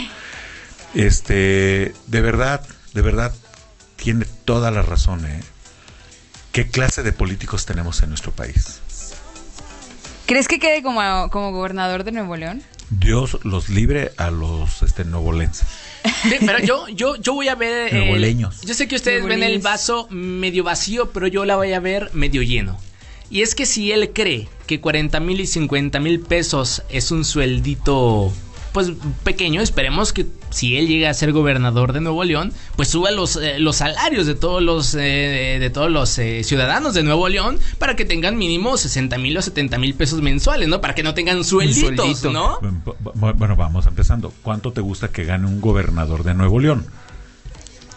[0.95, 3.33] Este, de verdad, de verdad,
[3.97, 5.41] tiene toda la razón, ¿eh?
[6.53, 8.81] ¿Qué clase de políticos tenemos en nuestro país?
[10.27, 12.63] ¿Crees que quede como, como gobernador de Nuevo León?
[12.89, 15.67] Dios los libre a los este, novolenses.
[16.23, 17.93] Sí, pero yo, yo, yo voy a ver.
[17.95, 18.63] el- Nuevoleños.
[18.63, 22.11] yo sé que ustedes ven el vaso medio vacío, pero yo la voy a ver
[22.15, 22.79] medio lleno.
[23.31, 27.25] Y es que si él cree que 40 mil y 50 mil pesos es un
[27.25, 28.33] sueldito,
[28.73, 28.93] pues
[29.25, 33.37] pequeño, esperemos que si él llega a ser gobernador de Nuevo León, pues suba los,
[33.37, 37.59] eh, los salarios de todos los, eh, de todos los eh, ciudadanos de Nuevo León
[37.79, 40.81] para que tengan mínimo 60 mil o 70 mil pesos mensuales, ¿no?
[40.81, 42.33] Para que no tengan suelditos, sueldito.
[42.33, 42.59] ¿no?
[42.61, 44.33] Bu- bu- Bueno, vamos empezando.
[44.43, 46.85] ¿Cuánto te gusta que gane un gobernador de Nuevo León?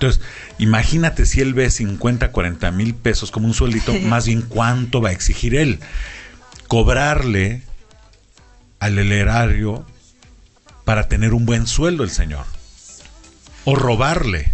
[0.03, 0.21] Entonces,
[0.57, 5.09] imagínate si él ve 50, 40 mil pesos como un sueldito, más bien cuánto va
[5.09, 5.79] a exigir él.
[6.67, 7.61] Cobrarle
[8.79, 9.85] al erario
[10.83, 12.45] para tener un buen sueldo el señor.
[13.63, 14.51] O robarle.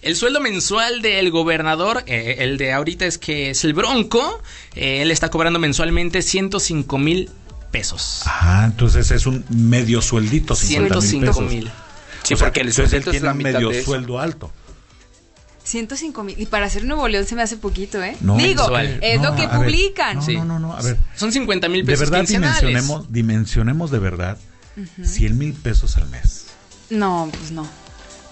[0.00, 4.42] El sueldo mensual del gobernador, eh, el de ahorita es que es el Bronco,
[4.74, 7.28] eh, él está cobrando mensualmente 105 mil
[7.70, 8.22] pesos.
[8.24, 11.52] Ah, entonces es un medio sueldito, 50 mil 105 pesos.
[11.52, 11.70] mil.
[12.22, 14.18] Sí, o sea, porque que el entonces él es tiene la mitad medio de sueldo
[14.18, 14.50] alto.
[15.70, 16.34] 105 mil.
[16.40, 18.16] Y para hacer Nuevo León se me hace poquito, ¿eh?
[18.20, 18.98] No, Digo, mensual.
[19.02, 20.16] es No, lo que ver, publican.
[20.16, 20.34] no, Sí.
[20.34, 20.96] no, no, no, a ver.
[21.16, 22.60] Son 50 mil De pesos verdad quincenales.
[22.60, 24.38] dimensionemos, dimensionemos de verdad
[25.02, 26.46] 100 mil pesos al mes.
[26.90, 27.66] No, pues no.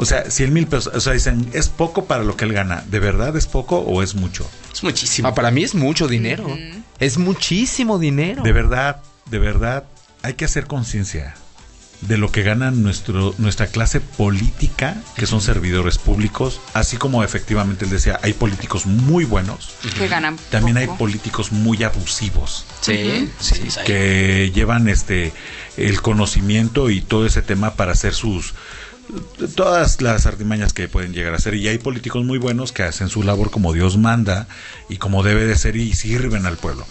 [0.00, 0.92] O sea, 100 mil pesos.
[0.94, 2.84] O sea, dicen, ¿es poco para lo que él gana?
[2.88, 4.48] ¿De verdad es poco o es mucho?
[4.72, 5.26] Es muchísimo.
[5.28, 6.56] Ah, para mí es mucho dinero.
[7.00, 8.42] Es muchísimo dinero.
[8.42, 9.84] De verdad, de verdad,
[10.22, 11.34] hay que hacer conciencia
[12.00, 17.84] de lo que gana nuestro, nuestra clase política, que son servidores públicos, así como efectivamente
[17.84, 22.64] él decía, hay políticos muy buenos, Que ganan también hay políticos muy abusivos.
[22.80, 23.80] Sí, sí, sí.
[23.84, 25.32] que llevan este
[25.76, 28.54] el conocimiento y todo ese tema para hacer sus
[29.54, 33.08] todas las artimañas que pueden llegar a hacer y hay políticos muy buenos que hacen
[33.08, 34.46] su labor como Dios manda
[34.88, 36.86] y como debe de ser y sirven al pueblo.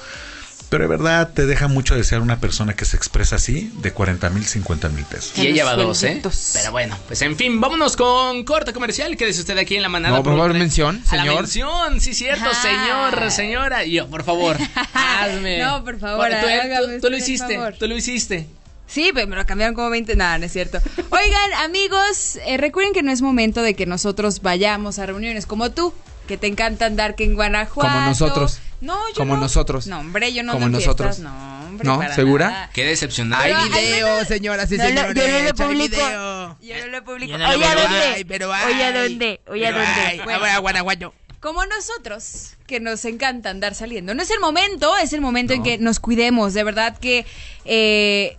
[0.69, 4.29] Pero de verdad te deja mucho desear una persona que se expresa así de 40
[4.31, 5.31] mil, 50 mil pesos.
[5.37, 6.21] Y ella va dos, ¿eh?
[6.53, 9.15] Pero bueno, pues en fin, vámonos con corte comercial.
[9.15, 10.17] Quédese usted aquí en la manada.
[10.17, 11.41] No, por favor, mención, A la señor.
[11.43, 12.53] mención, sí, cierto, Ah.
[12.53, 13.85] señor, señora.
[13.85, 14.57] Y yo, por favor,
[14.93, 15.59] hazme.
[15.59, 18.47] No, por favor, Bueno, tú, hágame tú- usted tú lo hiciste, tú lo hiciste.
[18.87, 20.15] Sí, pero me lo cambiaron como 20.
[20.15, 20.79] Nada, no es cierto.
[21.09, 25.71] Oigan, amigos, eh, recuerden que no es momento de que nosotros vayamos a reuniones como
[25.71, 25.93] tú,
[26.27, 27.89] que te encanta andar que en Guanajuato.
[27.91, 28.59] Como nosotros.
[28.79, 29.41] No, yo Como no.
[29.41, 29.87] nosotros.
[29.87, 31.15] No, hombre, yo no Como ando en nosotros.
[31.17, 31.97] fiestas, No, hombre, ¿No?
[31.97, 32.49] para ¿Segura?
[32.49, 32.69] nada.
[32.73, 33.53] Qué decepcionante.
[33.53, 35.15] Hay video, menos- señoras y No lo- señores.
[35.15, 35.95] yo no lo hay publico.
[35.95, 36.57] video.
[36.61, 37.31] Yo no lo publico.
[37.31, 37.89] Yo no lo Oye, ¿a publico.
[37.89, 38.05] dónde?
[38.15, 39.41] Ay, pero Oye, ¿a dónde?
[39.47, 40.01] Oye, ¿a pero dónde?
[40.01, 40.39] ay, Bueno.
[40.39, 41.13] a ver, a Guanajuato.
[41.39, 44.13] Como nosotros, que nos encanta andar saliendo.
[44.13, 46.53] No es el momento, es el momento en que nos cuidemos.
[46.53, 47.25] De verdad que
[47.65, 48.37] eh,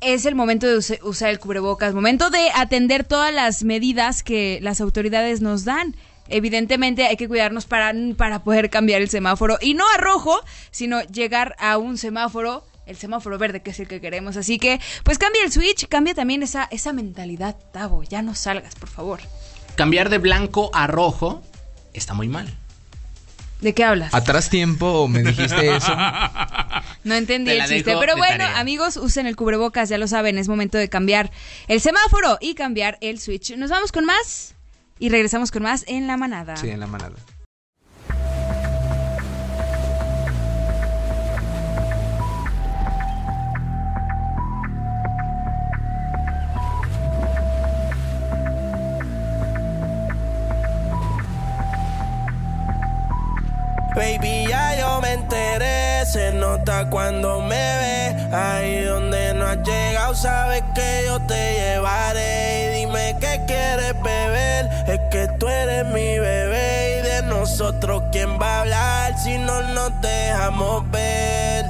[0.00, 4.58] es el momento de use- usar el cubrebocas, momento de atender todas las medidas que
[4.62, 5.94] las autoridades nos dan.
[6.30, 9.58] Evidentemente hay que cuidarnos para, para poder cambiar el semáforo.
[9.60, 10.40] Y no a rojo,
[10.70, 14.36] sino llegar a un semáforo, el semáforo verde, que es el que queremos.
[14.36, 18.02] Así que, pues cambia el switch, cambia también esa, esa mentalidad, Tavo.
[18.04, 19.20] Ya no salgas, por favor.
[19.76, 21.42] Cambiar de blanco a rojo
[21.92, 22.56] está muy mal.
[23.60, 24.14] ¿De qué hablas?
[24.14, 25.94] ¿Atrás tiempo me dijiste eso?
[27.04, 27.96] No entendí Te el chiste.
[27.98, 28.58] Pero bueno, tarea.
[28.58, 31.30] amigos, usen el cubrebocas, ya lo saben, es momento de cambiar
[31.68, 33.56] el semáforo y cambiar el switch.
[33.56, 34.54] Nos vamos con más
[35.00, 36.56] y regresamos con más en la manada.
[36.56, 37.16] Sí, en la manada.
[53.96, 55.79] Baby, ya yo me enteré,
[56.10, 58.34] se nota cuando me ve.
[58.34, 62.64] Ahí donde no has llegado, sabes que yo te llevaré.
[62.64, 66.98] Y dime qué quieres beber, es que tú eres mi bebé.
[66.98, 71.66] Y de nosotros, ¿quién va a hablar si no nos dejamos ver?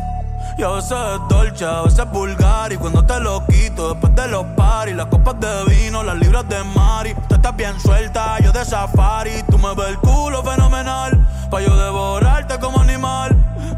[0.57, 4.15] Y a veces es dolce, a veces es vulgar Y cuando te lo quito después
[4.15, 8.39] de los paris Las copas de vino, las libras de mari Tú estás bien suelta,
[8.41, 13.40] yo de safari Tú me ves el culo fenomenal Pa' yo devorarte como animal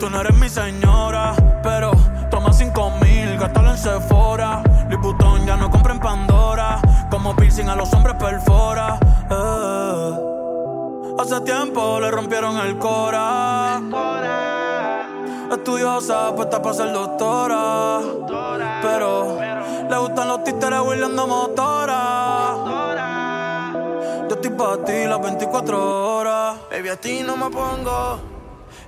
[0.00, 1.92] Tú no eres mi señora, pero
[2.30, 4.62] toma cinco mil, gástalo en Sephora.
[5.04, 6.80] Vuitton ya no compra en Pandora.
[7.10, 8.98] Como piercing a los hombres perfora.
[9.30, 10.14] Eh.
[11.18, 13.80] Hace tiempo le rompieron el cora.
[15.52, 18.00] Estudiosa, puesta para ser doctora.
[18.82, 19.38] Pero
[19.88, 22.54] le gustan los títeres huirleando motora.
[24.28, 26.56] Yo estoy para ti las 24 horas.
[26.70, 28.33] Baby, a ti no me pongo.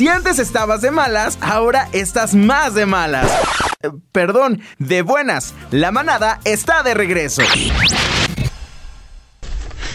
[0.00, 3.30] Si antes estabas de malas, ahora estás más de malas.
[3.82, 5.52] Eh, Perdón, de buenas.
[5.72, 7.42] La manada está de regreso.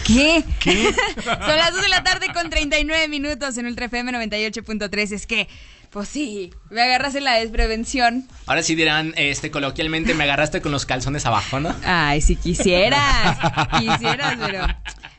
[0.06, 0.44] ¿Qué?
[1.24, 5.10] Son las 2 de la tarde con 39 minutos en Ultra FM 98.3.
[5.10, 5.48] Es que,
[5.90, 8.28] pues sí, me agarras en la desprevención.
[8.46, 11.74] Ahora sí dirán, este, coloquialmente, me agarraste con los calzones abajo, ¿no?
[11.84, 13.38] Ay, si quisieras.
[13.80, 14.68] quisieras, pero.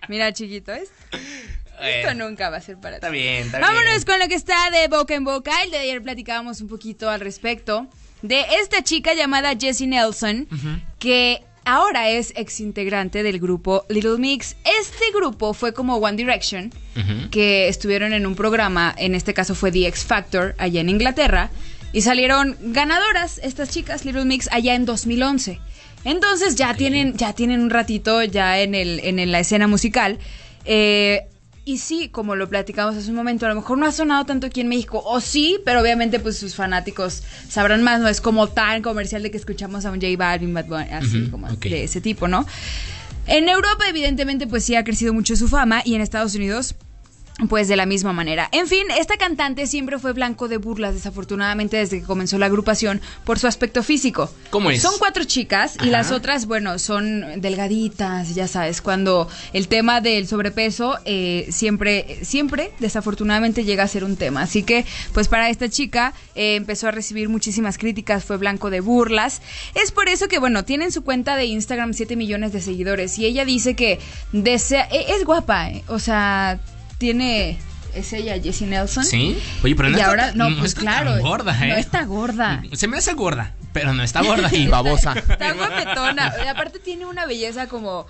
[0.08, 0.88] Mira, chiquito, ¿es?
[1.81, 3.13] Esto nunca va a ser para Está ti.
[3.17, 4.03] bien, está Vámonos bien.
[4.03, 5.51] con lo que está de boca en boca.
[5.63, 7.87] El de ayer platicábamos un poquito al respecto
[8.21, 10.47] de esta chica llamada Jessie Nelson,
[10.99, 14.55] que ahora es exintegrante del grupo Little Mix.
[14.81, 16.71] Este grupo fue como One Direction,
[17.31, 21.51] que estuvieron en un programa, en este caso fue The X Factor, allá en Inglaterra,
[21.93, 25.59] y salieron ganadoras estas chicas Little Mix allá en 2011.
[26.05, 30.19] Entonces ya tienen, ya tienen un ratito ya en, el, en la escena musical.
[30.65, 31.27] Eh,
[31.67, 34.47] y sí, como lo platicamos hace un momento, a lo mejor no ha sonado tanto
[34.47, 38.47] aquí en México, o sí, pero obviamente pues sus fanáticos sabrán más, no es como
[38.47, 41.99] tan comercial de que escuchamos a un J Balvin, Bad Bunny, así como de ese
[41.99, 42.45] tipo, ¿no?
[43.25, 46.73] En Europa, evidentemente, pues sí ha crecido mucho su fama y en Estados Unidos,
[47.50, 48.50] pues de la misma manera.
[48.52, 53.00] En fin, esta cantante siempre fue blanco de burlas, desafortunadamente, desde que comenzó la agrupación
[53.26, 54.32] por su aspecto físico.
[54.50, 54.82] ¿Cómo es?
[54.82, 60.28] Son cuatro chicas y las otras, bueno, son delgaditas, ya sabes, cuando el tema del
[60.28, 64.41] sobrepeso eh, siempre, siempre, desafortunadamente, llega a ser un tema.
[64.41, 68.80] Así que, pues para esta chica eh, empezó a recibir muchísimas críticas, fue blanco de
[68.80, 69.43] burlas.
[69.76, 73.19] Es por eso que, bueno, tiene en su cuenta de Instagram 7 millones de seguidores
[73.19, 74.00] y ella dice que
[74.32, 76.60] desea, e- es guapa, eh, o sea,
[76.97, 77.60] tiene...
[77.93, 79.03] Es ella, Jessie Nelson.
[79.03, 79.41] ¿Sí?
[79.63, 81.13] Oye, pero no y está ahora, no, no pues está claro.
[81.13, 81.69] tan gorda, ¿eh?
[81.69, 82.62] No está gorda.
[82.73, 84.53] Se me hace gorda, pero no está gorda.
[84.53, 85.13] Y babosa.
[85.13, 86.31] Está guapetona.
[86.43, 88.05] Y aparte tiene una belleza como.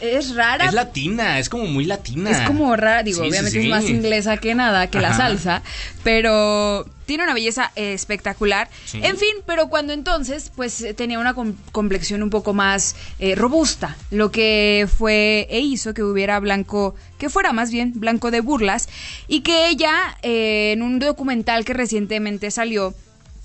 [0.00, 0.66] Es rara.
[0.66, 2.30] Es latina, es como muy latina.
[2.30, 3.64] Es como rara, digo, Sí, obviamente sí.
[3.64, 5.62] es más inglesa que nada, que la salsa,
[6.04, 8.68] pero tiene una belleza eh, espectacular.
[8.94, 13.34] En fin, pero cuando entonces, pues eh, tenía una com- complexión un poco más eh,
[13.34, 18.40] robusta, lo que fue e hizo que hubiera blanco, que fuera más bien blanco de
[18.40, 18.88] burlas,
[19.28, 22.94] y que ella, eh, en un documental que recientemente salió,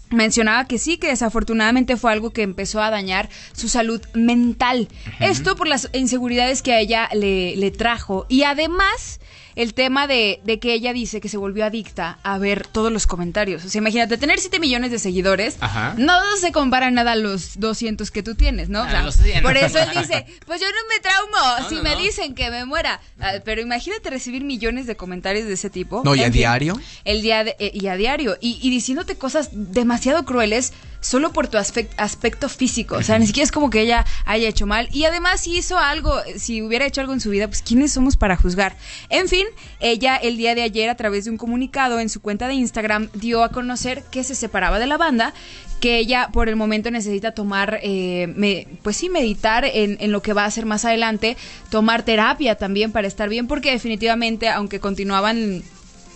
[0.10, 4.88] mencionaba que sí, que desafortunadamente fue algo que empezó a dañar su salud mental.
[5.20, 8.26] Esto por las inseguridades que a ella le, le trajo.
[8.30, 9.20] Y además,
[9.62, 13.06] el tema de, de que ella dice que se volvió adicta a ver todos los
[13.08, 13.66] comentarios.
[13.66, 15.96] O sea, imagínate, tener 7 millones de seguidores Ajá.
[15.98, 18.84] no se compara nada a los 200 que tú tienes, ¿no?
[18.84, 19.44] O sea, los 100.
[19.44, 22.00] por eso él dice, pues yo no me traumo No, si no, me no.
[22.02, 23.02] dicen que me muera.
[23.20, 26.02] Ah, Pero imagínate recibir millones de comentarios de ese tipo.
[26.06, 26.80] No, ¿y a En fin, diario?
[27.04, 28.38] el día de- eh, y a diario.
[28.40, 32.96] Y, y diciéndote cosas demasiado crueles solo por tu aspec- aspecto físico.
[32.98, 34.90] O sea, ni siquiera es como que ella haya hecho mal.
[34.92, 38.18] Y además, si hizo algo, si hubiera hecho algo en su vida, pues ¿quiénes somos
[38.18, 38.76] para juzgar?
[39.10, 39.46] En fin,
[39.80, 43.10] ella el día de ayer, a través de un comunicado en su cuenta de Instagram,
[43.14, 45.34] dio a conocer que se separaba de la banda
[45.80, 50.22] que ella por el momento necesita tomar, eh, me- pues sí, meditar en, en lo
[50.22, 51.38] que va a hacer más adelante,
[51.70, 55.64] tomar terapia también para estar bien, porque definitivamente, aunque continuaban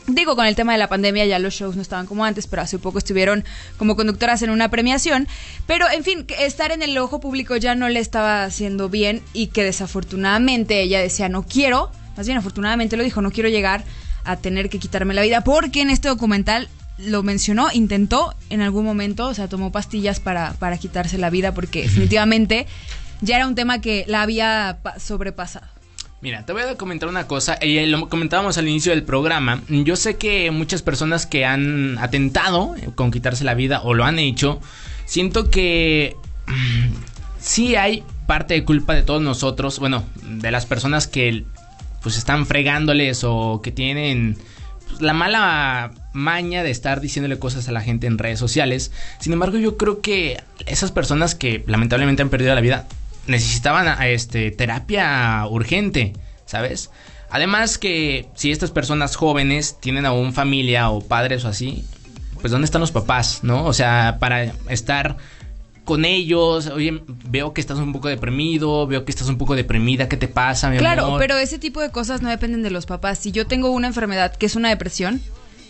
[0.08, 2.62] Digo, con el tema de la pandemia ya los shows no estaban como antes, pero
[2.62, 3.46] hace poco estuvieron
[3.78, 5.28] como conductoras en una premiación.
[5.66, 9.48] Pero, en fin, estar en el ojo público ya no le estaba haciendo bien y
[9.48, 13.86] que desafortunadamente ella decía, no quiero, más bien afortunadamente lo dijo, no quiero llegar
[14.26, 18.86] a tener que quitarme la vida, porque en este documental lo mencionó, intentó en algún
[18.86, 22.68] momento, o sea, tomó pastillas para, para quitarse la vida, porque definitivamente
[23.22, 25.66] ya era un tema que la había pa- sobrepasado.
[26.24, 27.58] Mira, te voy a comentar una cosa.
[27.60, 29.62] eh, lo comentábamos al inicio del programa.
[29.68, 34.20] Yo sé que muchas personas que han atentado con quitarse la vida o lo han
[34.20, 34.62] hecho,
[35.04, 36.16] siento que
[36.48, 36.94] mm,
[37.42, 41.44] sí hay parte de culpa de todos nosotros, bueno, de las personas que
[42.02, 44.38] pues están fregándoles o que tienen
[44.88, 48.94] pues, la mala maña de estar diciéndole cosas a la gente en redes sociales.
[49.20, 52.88] Sin embargo, yo creo que esas personas que lamentablemente han perdido la vida
[53.28, 56.14] necesitaban este terapia urgente,
[56.46, 56.90] ¿sabes?
[57.30, 61.84] Además que si estas personas jóvenes tienen aún familia o padres o así,
[62.42, 63.66] pues ¿dónde están los papás, no?
[63.66, 65.18] O sea, para estar
[65.84, 70.08] con ellos, oye, veo que estás un poco deprimido, veo que estás un poco deprimida,
[70.08, 71.20] ¿qué te pasa, mi Claro, amor?
[71.20, 73.20] pero ese tipo de cosas no dependen de los papás.
[73.20, 75.22] Si yo tengo una enfermedad que es una depresión,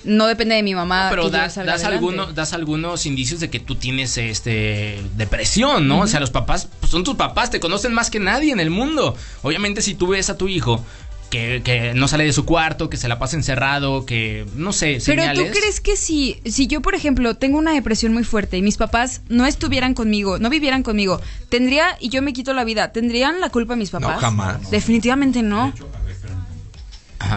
[0.04, 1.08] no depende de mi mamá.
[1.10, 6.02] pero da- das, alguno- das algunos indicios de que tú tienes este depresión, ¿no?
[6.02, 8.70] O sea, los papás pues, son tus papás, te conocen más que nadie en el
[8.70, 9.16] mundo.
[9.42, 10.84] Obviamente, si tú ves a tu hijo
[11.30, 15.00] que, que no sale de su cuarto, que se la pasa encerrado, que no sé,
[15.06, 18.62] Pero tú crees que si, si yo, por ejemplo, tengo una depresión muy fuerte y
[18.62, 22.92] mis papás no estuvieran conmigo, no vivieran conmigo, tendría, y yo me quito la vida,
[22.92, 24.20] ¿tendrían la culpa mis papás?
[24.22, 24.70] jamás.
[24.70, 25.74] Definitivamente no.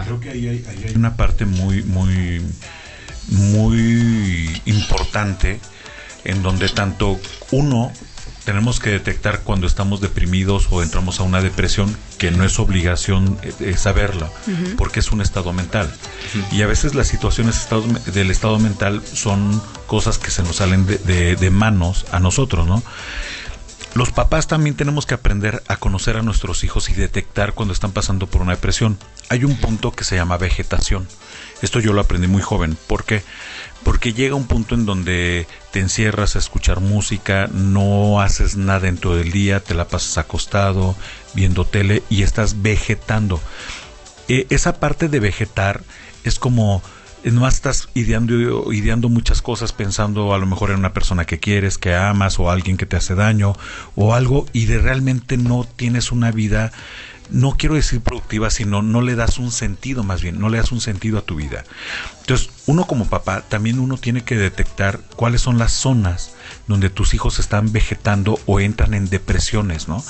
[0.05, 2.41] Creo que ahí hay, ahí hay una parte muy, muy,
[3.31, 5.59] muy importante
[6.23, 7.19] en donde tanto
[7.51, 7.91] uno
[8.45, 13.37] tenemos que detectar cuando estamos deprimidos o entramos a una depresión, que no es obligación
[13.43, 14.75] eh, eh, saberlo, Ujú.
[14.77, 15.93] porque es un estado mental.
[16.53, 17.83] Y a veces las situaciones estado-
[18.13, 22.65] del estado mental son cosas que se nos salen de, de- de manos a nosotros,
[22.67, 22.81] ¿no?
[23.97, 27.93] Los papás también tenemos que aprender a conocer a nuestros hijos y detectar cuando están
[27.93, 28.95] pasando por una depresión.
[29.29, 31.07] Hay un punto que se llama vegetación.
[31.63, 32.77] Esto yo lo aprendí muy joven.
[32.85, 33.23] ¿Por qué?
[33.83, 39.15] Porque llega un punto en donde te encierras a escuchar música, no haces nada dentro
[39.15, 40.95] del día, te la pasas acostado,
[41.33, 43.41] viendo tele y estás vegetando.
[44.27, 45.81] Eh, esa parte de vegetar
[46.23, 46.83] es como
[47.23, 51.77] nomás estás ideando, ideando muchas cosas pensando a lo mejor en una persona que quieres,
[51.77, 53.55] que amas o alguien que te hace daño
[53.95, 56.71] o algo y de realmente no tienes una vida
[57.29, 60.71] no quiero decir productiva, sino no le das un sentido más bien, no le das
[60.71, 61.65] un sentido a tu vida.
[62.21, 66.36] Entonces, uno como papá, también uno tiene que detectar cuáles son las zonas
[66.67, 70.03] donde tus hijos están vegetando o entran en depresiones, ¿no?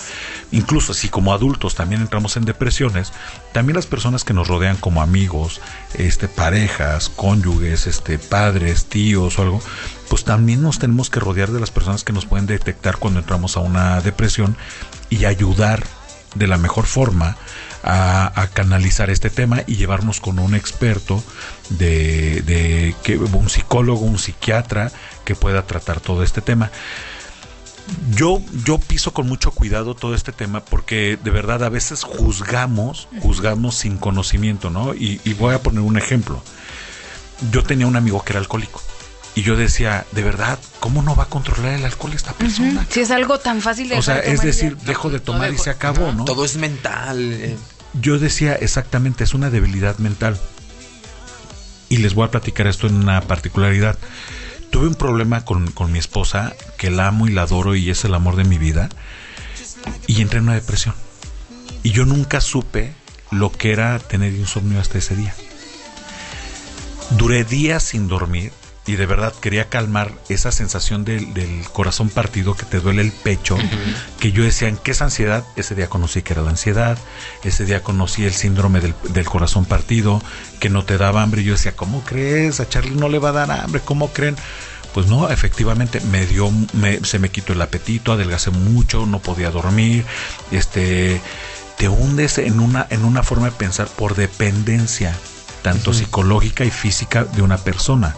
[0.51, 3.13] Incluso si como adultos también entramos en depresiones,
[3.53, 5.61] también las personas que nos rodean como amigos,
[5.93, 9.61] este, parejas, cónyuges, este, padres, tíos o algo,
[10.09, 13.55] pues también nos tenemos que rodear de las personas que nos pueden detectar cuando entramos
[13.55, 14.57] a una depresión
[15.09, 15.83] y ayudar
[16.35, 17.37] de la mejor forma
[17.83, 21.23] a, canalizar este tema y llevarnos con un experto
[21.69, 24.91] de, de que un psicólogo, un psiquiatra
[25.27, 26.71] que pueda tratar todo este tema.
[28.15, 33.09] Yo, yo piso con mucho cuidado todo este tema porque de verdad a veces juzgamos,
[33.21, 34.93] juzgamos sin conocimiento, ¿no?
[34.93, 36.41] Y, y voy a poner un ejemplo.
[37.51, 38.81] Yo tenía un amigo que era alcohólico
[39.35, 42.85] y yo decía, de verdad, ¿cómo no va a controlar el alcohol esta persona?
[42.89, 44.45] Si es algo tan fácil de O sea, es ya.
[44.47, 46.23] decir, dejo de tomar y se acabó, ¿no?
[46.25, 47.19] Todo es mental.
[47.33, 47.57] eh.
[48.01, 50.39] Yo decía exactamente, es una debilidad mental.
[51.89, 53.97] Y les voy a platicar esto en una particularidad.
[54.69, 58.03] Tuve un problema con, con mi esposa, que la amo y la adoro y es
[58.05, 58.89] el amor de mi vida,
[60.05, 60.95] y entré en una depresión.
[61.83, 62.93] Y yo nunca supe
[63.31, 65.33] lo que era tener insomnio hasta ese día.
[67.11, 68.51] Duré días sin dormir
[68.87, 73.11] y de verdad quería calmar esa sensación del, del corazón partido que te duele el
[73.11, 73.57] pecho,
[74.19, 75.43] que yo decía, ¿en qué es ansiedad?
[75.57, 76.97] Ese día conocí que era la ansiedad,
[77.43, 80.21] ese día conocí el síndrome del, del corazón partido,
[80.59, 81.43] que no te daba hambre.
[81.43, 82.59] Yo decía, ¿cómo crees?
[82.61, 84.35] A Charlie no le va a dar hambre, ¿cómo creen?
[84.93, 89.51] Pues no, efectivamente me dio, me- se me quitó el apetito, adelgacé mucho, no podía
[89.51, 90.05] dormir,
[90.51, 91.21] este,
[91.77, 95.13] te hundes en una, en una forma de pensar por dependencia,
[95.61, 98.15] tanto psicológica y física de una persona.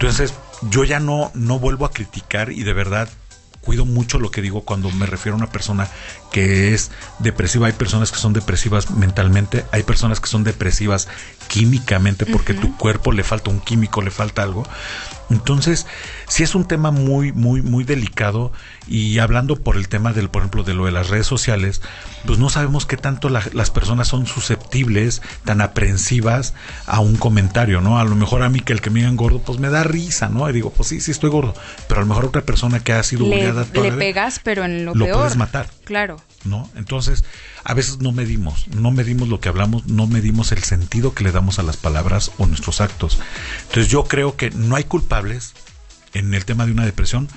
[0.00, 0.32] Entonces,
[0.70, 3.08] yo ya no, no vuelvo a criticar y de verdad
[3.62, 5.88] cuido mucho lo que digo cuando me refiero a una persona
[6.32, 7.66] que es depresiva.
[7.68, 11.08] Hay personas que son depresivas mentalmente, hay personas que son depresivas
[11.48, 14.64] químicamente porque tu cuerpo le falta un químico, le falta algo.
[15.30, 15.86] Entonces,
[16.26, 18.50] sí es un tema muy, muy, muy delicado
[18.86, 21.82] y hablando por el tema del, por ejemplo, de lo de las redes sociales,
[22.26, 26.54] pues no sabemos qué tanto la- las personas son susceptibles, tan aprensivas
[26.86, 27.98] a un comentario, ¿no?
[27.98, 30.30] A lo mejor a mí que el que me digan gordo, pues me da risa,
[30.30, 30.48] ¿no?
[30.48, 31.54] Y digo, pues sí, sí estoy gordo,
[31.88, 34.40] pero a lo mejor otra persona que ha sido Le, toda le la vida, pegas,
[34.42, 35.18] pero en lo, lo peor.
[35.18, 35.68] puedes matar.
[35.84, 36.17] Claro.
[36.44, 36.68] ¿No?
[36.76, 37.24] Entonces,
[37.64, 41.32] a veces no medimos, no medimos lo que hablamos, no medimos el sentido que le
[41.32, 43.18] damos a las palabras o nuestros actos.
[43.68, 45.54] Entonces, yo creo que no hay culpables
[46.14, 47.28] en el tema de una depresión.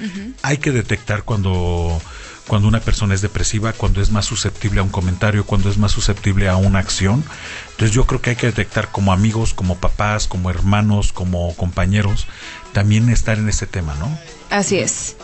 [0.42, 2.02] Hay que detectar cuando
[2.48, 5.92] cuando una persona es depresiva, cuando es más susceptible a un comentario, cuando es más
[5.92, 7.24] susceptible a una acción.
[7.72, 12.28] Entonces yo creo que hay que detectar como amigos, como papás, como hermanos, como compañeros,
[12.74, 14.18] también estar en ese tema, ¿no?
[14.50, 15.16] Así es.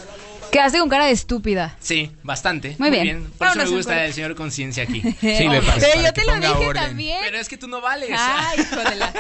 [0.52, 1.76] Quedaste con cara de estúpida.
[1.80, 2.76] Sí, bastante.
[2.80, 3.24] Muy bien.
[3.38, 5.02] Por eso Vámonos me al gusta el señor Conciencia aquí.
[5.20, 6.84] Sí, me parece, Pero yo te lo dije orden.
[6.84, 7.18] también.
[7.24, 8.10] Pero es que tú no vales.
[8.18, 9.14] Ay, hijo de la.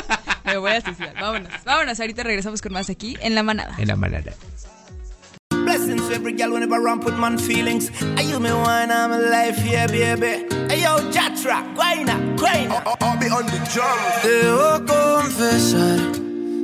[0.45, 1.13] Me voy a suicidar.
[1.15, 1.51] Vámonos.
[1.65, 1.99] Vámonos.
[1.99, 3.75] Ahorita regresamos con más aquí en La Manada.
[3.77, 4.33] En la manada.
[5.51, 7.91] Blessings to every girl whenever I put man feelings.
[8.17, 10.45] I use me wine, I'm a life, yeah, baby.
[10.69, 12.81] Hey, yo, Jatra, guayna, guayna.
[13.01, 14.23] I'll be on the drums.
[14.23, 15.99] Debo confesar,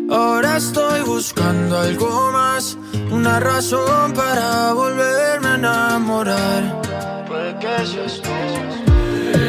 [0.09, 2.77] ahora estoy buscando algo más,
[3.11, 6.81] una razón para volverme a enamorar.
[7.27, 8.29] Puede que seas tú.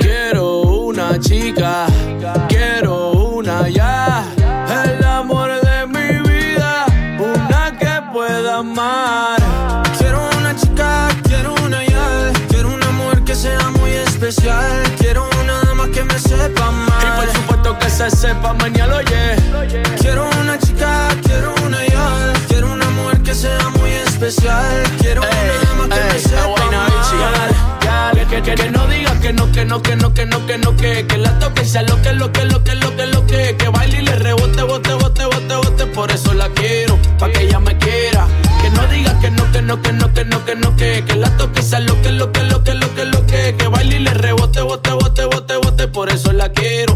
[0.00, 1.86] Quiero una chica,
[2.48, 4.24] quiero una ya,
[4.84, 6.86] el amor de mi vida,
[7.18, 9.40] una que pueda amar.
[9.98, 15.60] Quiero una chica, quiero una ya, quiero una mujer que sea muy especial, quiero una
[15.64, 17.02] dama que me sepa amar.
[17.02, 20.03] Y por supuesto que se sepa mañana, oye.
[24.26, 24.82] especial.
[24.98, 26.94] Quiero una dama que me sepa amar.
[28.30, 30.76] Que, que, que, no diga que no, que no, que no, que no, que no,
[30.76, 33.56] que, que la toque sea lo que, lo que, lo que, lo que, lo que,
[33.56, 37.42] que baile y le rebote, bote, bote, bote, bote, por eso la quiero, pa' que
[37.42, 38.26] ella me quiera.
[38.60, 41.16] Que no diga que no, que no, que no, que no, que no, que, que
[41.16, 43.96] la toque sea lo que, lo que, lo que, lo que, lo que, que baile
[43.96, 46.93] y le rebote, bote, bote, bote, bote, por eso la quiero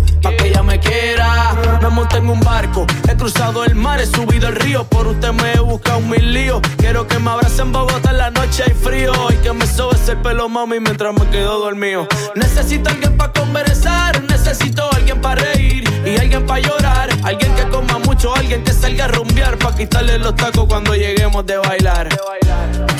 [2.08, 2.86] monté un barco.
[3.08, 4.84] He cruzado el mar, he subido el río.
[4.84, 6.60] Por usted me he buscado mil líos.
[6.76, 9.12] Quiero que me abrace en Bogotá en la noche hay frío.
[9.30, 12.06] Y que me sobes el pelo, mami, mientras me quedo dormido.
[12.34, 14.22] Necesito alguien para conversar.
[14.24, 15.84] Necesito alguien para reír.
[16.04, 17.10] Y alguien para llorar.
[17.24, 19.58] Alguien que coma mucho, alguien que salga a rumbear.
[19.58, 22.08] Para quitarle los tacos cuando lleguemos de bailar.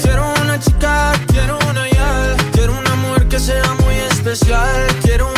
[0.02, 2.36] Quiero una chica, quiero una yal.
[2.52, 4.86] Quiero una mujer que sea muy especial.
[5.02, 5.37] Quiero una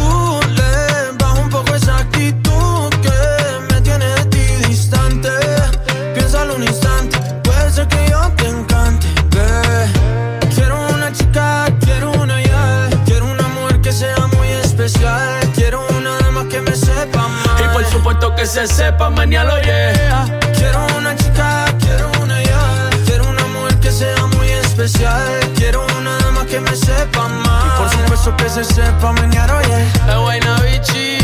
[18.41, 20.25] que se sepa mañana, yeah.
[20.55, 22.89] Quiero una chica, quiero una ya.
[23.05, 25.21] Quiero una mujer que sea muy especial.
[25.55, 27.67] Quiero una dama que me sepa mal.
[27.67, 29.85] Y por supuesto que se sepa mañana, oye.
[30.09, 31.17] Es Guaynabichi,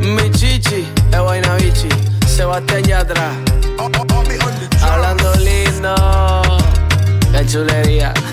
[0.00, 1.88] mi chichi, es Guaynabichi.
[2.26, 3.30] Sebastián Yatra.
[4.80, 5.94] Hablando lindo,
[7.30, 8.14] qué chulería.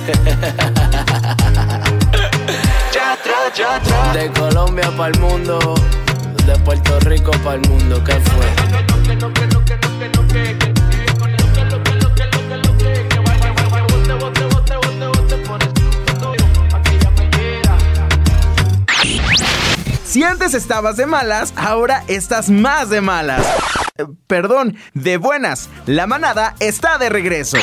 [4.14, 5.76] De Colombia para el mundo,
[6.46, 8.46] de Puerto Rico para el mundo, ¿qué fue?
[20.06, 23.46] Si antes estabas de malas, ahora estás más de malas.
[23.98, 25.70] Eh, Perdón, de buenas.
[25.88, 27.58] La manada está de regreso.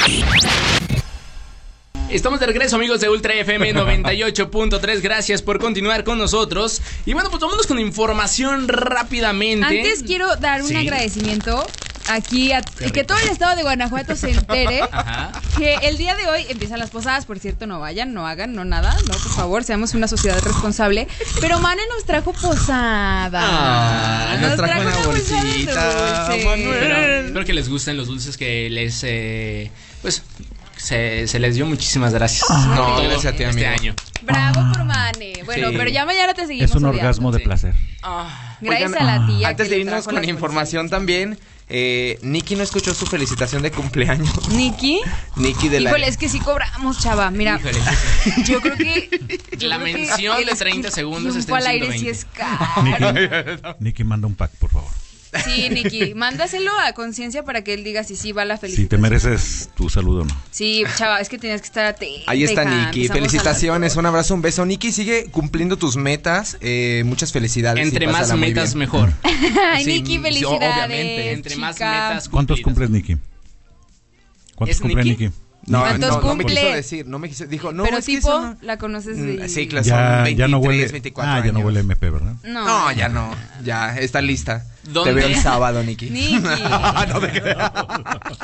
[2.12, 5.00] Estamos de regreso, amigos de Ultra FM 98.3.
[5.00, 6.82] Gracias por continuar con nosotros.
[7.06, 9.64] Y bueno, pues vámonos con información rápidamente.
[9.66, 10.76] Antes quiero dar un Sí.
[10.76, 11.66] agradecimiento
[12.10, 15.32] aquí a que todo el estado de Guanajuato se entere Ajá.
[15.56, 18.64] que el día de hoy empiezan las posadas, por cierto, no vayan, no hagan, no
[18.66, 21.08] nada, no, por favor, seamos una sociedad responsable.
[21.40, 23.40] Pero Mane nos trajo posada.
[23.42, 26.44] Ah, nos trajo una bolsita de dulce.
[26.44, 29.70] Pero espero que les gusten los dulces que les, eh,
[30.02, 30.22] pues,
[30.82, 31.66] se, se les dio.
[31.66, 32.48] Muchísimas gracias.
[32.50, 33.80] No, Todo gracias a ti, este amigo.
[33.80, 33.94] año.
[34.22, 35.42] Bravo por Mane.
[35.44, 35.74] Bueno, Sí.
[35.76, 37.00] pero ya mañana te seguimos Es un odiando.
[37.00, 37.74] orgasmo de placer.
[38.60, 39.48] Gracias Oigan, a la tía.
[39.48, 44.48] Antes que de irnos con información también, eh, Nicky no escuchó su felicitación de cumpleaños.
[44.50, 45.00] Nicky.
[45.36, 45.90] Nicky de la...
[45.90, 47.30] Híjole, es que sí cobramos, chava.
[47.30, 47.78] Mira, Híjole.
[48.44, 49.38] yo creo que.
[49.58, 52.10] yo La creo que mención el de 30 segundos está en al aire 120.
[52.10, 53.76] es caro.
[53.80, 54.90] Nicky, manda un pack, por favor.
[55.44, 58.88] Sí, Nicky, mándaselo a conciencia para que él diga si sí va la Si felicitación.
[58.88, 60.42] te mereces tu saludo o no.
[60.50, 62.30] Sí, chava, es que tenías que estar atenta.
[62.30, 62.64] Ahí está.
[62.64, 64.66] Nicky, felicitaciones, un abrazo, un beso.
[64.66, 67.82] Nicky sigue cumpliendo tus metas, eh, muchas felicidades.
[67.86, 69.12] Entre más metas, mejor.
[69.72, 70.74] Ay, Sí, Nicky, felicidades.
[70.74, 71.32] obviamente.
[71.32, 73.16] Entre más metas ¿Cuántos cumples, Nicky?
[74.54, 75.24] ¿Cuántos ¿Es cumple Nicky?
[75.24, 75.36] Nicky?
[75.64, 78.16] No, ¿Cuántos no, no me quiso decir, no me quiso, dijo, no, Pero es que
[78.16, 79.44] tipo, eso no- la conoces de...
[79.44, 80.88] Mm, Sí, claro, Ya, son 23, ya no huele.
[80.88, 82.34] 24 ah, ya no huele MP, ¿verdad?
[82.42, 82.64] No.
[82.66, 83.30] No, ya no,
[83.62, 84.64] ya está lista.
[84.82, 85.10] ¿Dónde?
[85.10, 86.10] Te veo el sábado, Nicky.
[86.10, 86.40] Nicky.
[87.08, 87.70] no te creas.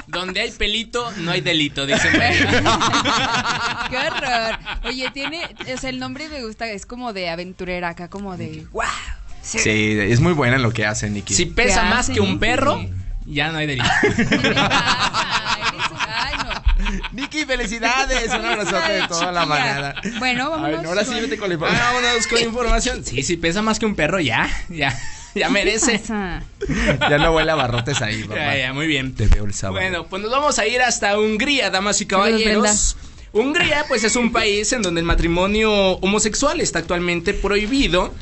[0.06, 2.48] Donde hay pelito, no hay delito, dice María.
[3.90, 4.58] Qué horror.
[4.84, 5.40] Oye, tiene,
[5.74, 8.84] o sea, el nombre me gusta, es como de aventurera acá, como de wow.
[9.42, 9.58] Sí.
[9.58, 11.34] Sí, es muy buena en lo que hace, Nicky.
[11.34, 12.38] Si pesa ¿Qué más hace, que un Nicky?
[12.38, 12.80] perro,
[13.26, 13.88] ya no hay delito.
[14.02, 15.27] ¿Qué te pasa?
[17.18, 18.28] Nicky, felicidades.
[18.32, 19.94] Un abrazote de toda la manada.
[20.18, 20.84] Bueno, vámonos.
[20.86, 21.94] Ahora sí con- vete con la Ah, información.
[21.94, 23.04] Vámonos con información.
[23.04, 24.96] Sí, si pesa más que un perro, ya, ya,
[25.34, 26.00] ya merece.
[26.08, 28.36] Ya no huele a barrotes ahí, papá.
[28.36, 29.14] Ya, ya, muy bien.
[29.14, 29.80] Te veo el sábado.
[29.80, 32.96] Bueno, pues nos vamos a ir hasta Hungría, damas y caballeros.
[33.32, 38.14] Hungría, pues es un país en donde el matrimonio homosexual está actualmente prohibido.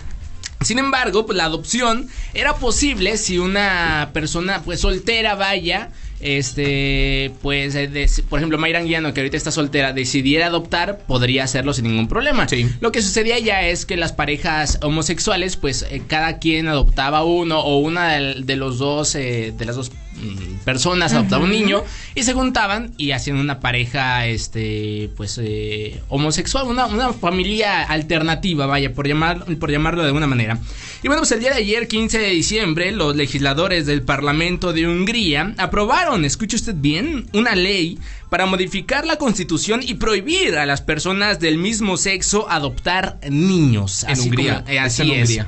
[0.62, 5.90] Sin embargo, pues la adopción era posible si una persona pues soltera vaya,
[6.20, 7.88] este, pues, eh,
[8.28, 12.48] por ejemplo, Mayra Anguiano, que ahorita está soltera, decidiera adoptar, podría hacerlo sin ningún problema.
[12.48, 12.68] Sí.
[12.80, 17.60] Lo que sucedía ya es que las parejas homosexuales, pues, eh, cada quien adoptaba uno
[17.60, 21.82] o una del- de, los dos, eh, de las dos mm, personas adoptaba un niño
[22.14, 28.66] y se juntaban y hacían una pareja, este, pues, eh, homosexual, una, una familia alternativa,
[28.66, 30.58] vaya, por, llamar, por llamarlo de alguna manera.
[31.02, 34.86] Y bueno, pues el día de ayer, 15 de diciembre, los legisladores del Parlamento de
[34.88, 37.98] Hungría aprobaron, escuche usted bien, una ley
[38.30, 44.02] para modificar la constitución y prohibir a las personas del mismo sexo adoptar niños.
[44.04, 45.30] En Así Hungría, como- eh, así en es.
[45.30, 45.46] Hungría.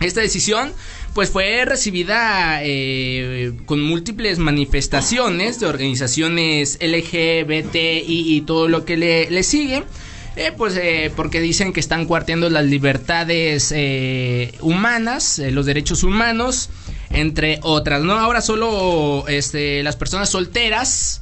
[0.00, 0.72] Esta decisión
[1.14, 8.96] pues fue recibida eh, con múltiples manifestaciones de organizaciones LGBT y, y todo lo que
[8.96, 9.82] le, le sigue.
[10.34, 16.04] Eh, pues eh, porque dicen que están cuarteando las libertades eh, humanas, eh, los derechos
[16.04, 16.70] humanos,
[17.10, 18.02] entre otras.
[18.02, 21.20] No, ahora solo este, las personas solteras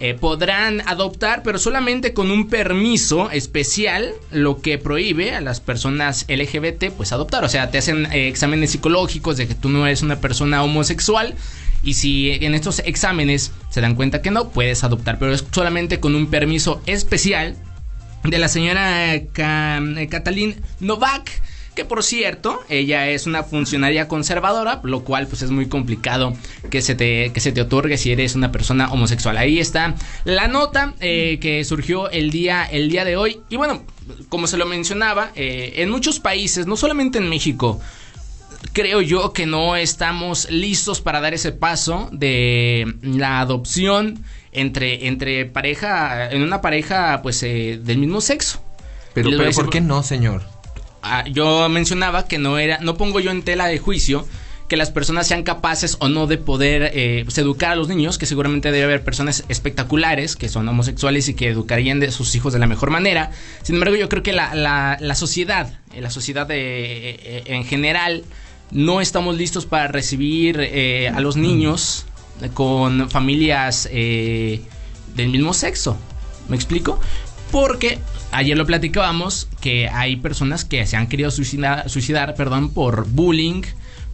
[0.00, 6.24] eh, podrán adoptar, pero solamente con un permiso especial, lo que prohíbe a las personas
[6.28, 7.44] LGBT pues adoptar.
[7.44, 11.34] O sea, te hacen eh, exámenes psicológicos de que tú no eres una persona homosexual.
[11.82, 16.00] Y si en estos exámenes se dan cuenta que no, puedes adoptar, pero es solamente
[16.00, 17.56] con un permiso especial
[18.24, 21.30] de la señora Ka- eh, Novak,
[21.78, 26.32] que por cierto, ella es una funcionaria conservadora, lo cual pues es muy complicado
[26.70, 29.36] que se te, que se te otorgue si eres una persona homosexual.
[29.36, 33.42] Ahí está la nota eh, que surgió el día, el día de hoy.
[33.48, 33.84] Y bueno,
[34.28, 37.80] como se lo mencionaba, eh, en muchos países, no solamente en México,
[38.72, 45.46] creo yo que no estamos listos para dar ese paso de la adopción entre, entre
[45.46, 48.60] pareja, en una pareja pues eh, del mismo sexo.
[49.14, 50.57] Pero, pero ¿por qué no, señor?
[51.32, 54.26] Yo mencionaba que no era, no pongo yo en tela de juicio
[54.68, 58.18] que las personas sean capaces o no de poder eh, pues, educar a los niños,
[58.18, 62.52] que seguramente debe haber personas espectaculares que son homosexuales y que educarían de sus hijos
[62.52, 63.30] de la mejor manera.
[63.62, 68.24] Sin embargo, yo creo que la, la- sociedad, eh, la sociedad de- eh, en general,
[68.70, 72.04] no estamos listos para recibir eh, a los niños
[72.52, 74.60] con familias eh,
[75.16, 75.96] del mismo sexo.
[76.50, 77.00] ¿Me explico?
[77.50, 77.98] Porque
[78.30, 83.62] ayer lo platicábamos que hay personas que se han querido suicidar, suicidar perdón, por bullying,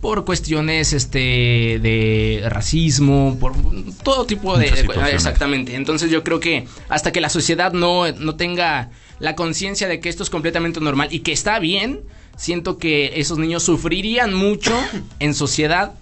[0.00, 3.54] por cuestiones este de racismo, por
[4.02, 4.66] todo tipo de,
[5.10, 5.76] exactamente.
[5.76, 10.08] Entonces yo creo que hasta que la sociedad no, no tenga la conciencia de que
[10.10, 12.02] esto es completamente normal y que está bien,
[12.36, 14.78] siento que esos niños sufrirían mucho
[15.20, 15.94] en sociedad,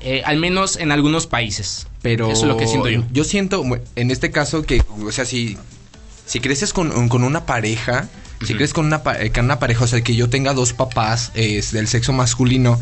[0.00, 1.86] eh, al menos en algunos países.
[2.02, 3.04] Pero Eso es lo que siento yo.
[3.12, 3.64] Yo siento,
[3.94, 5.56] en este caso, que, o sea, si,
[6.26, 8.08] si creces con, con una pareja,
[8.44, 11.30] si creces con una, eh, con una pareja, o sea, que yo tenga dos papás
[11.34, 12.78] eh, del sexo masculino,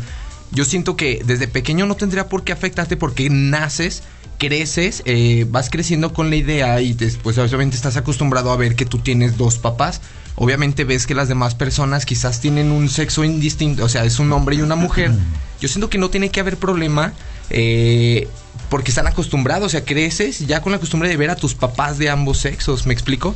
[0.51, 4.03] yo siento que desde pequeño no tendría por qué afectarte porque naces,
[4.37, 8.85] creces, eh, vas creciendo con la idea y después obviamente estás acostumbrado a ver que
[8.85, 10.01] tú tienes dos papás.
[10.35, 14.31] Obviamente ves que las demás personas quizás tienen un sexo indistinto, o sea, es un
[14.33, 15.13] hombre y una mujer.
[15.61, 17.13] Yo siento que no tiene que haber problema
[17.49, 18.27] eh,
[18.69, 21.97] porque están acostumbrados, o sea, creces ya con la costumbre de ver a tus papás
[21.97, 23.35] de ambos sexos, ¿me explico?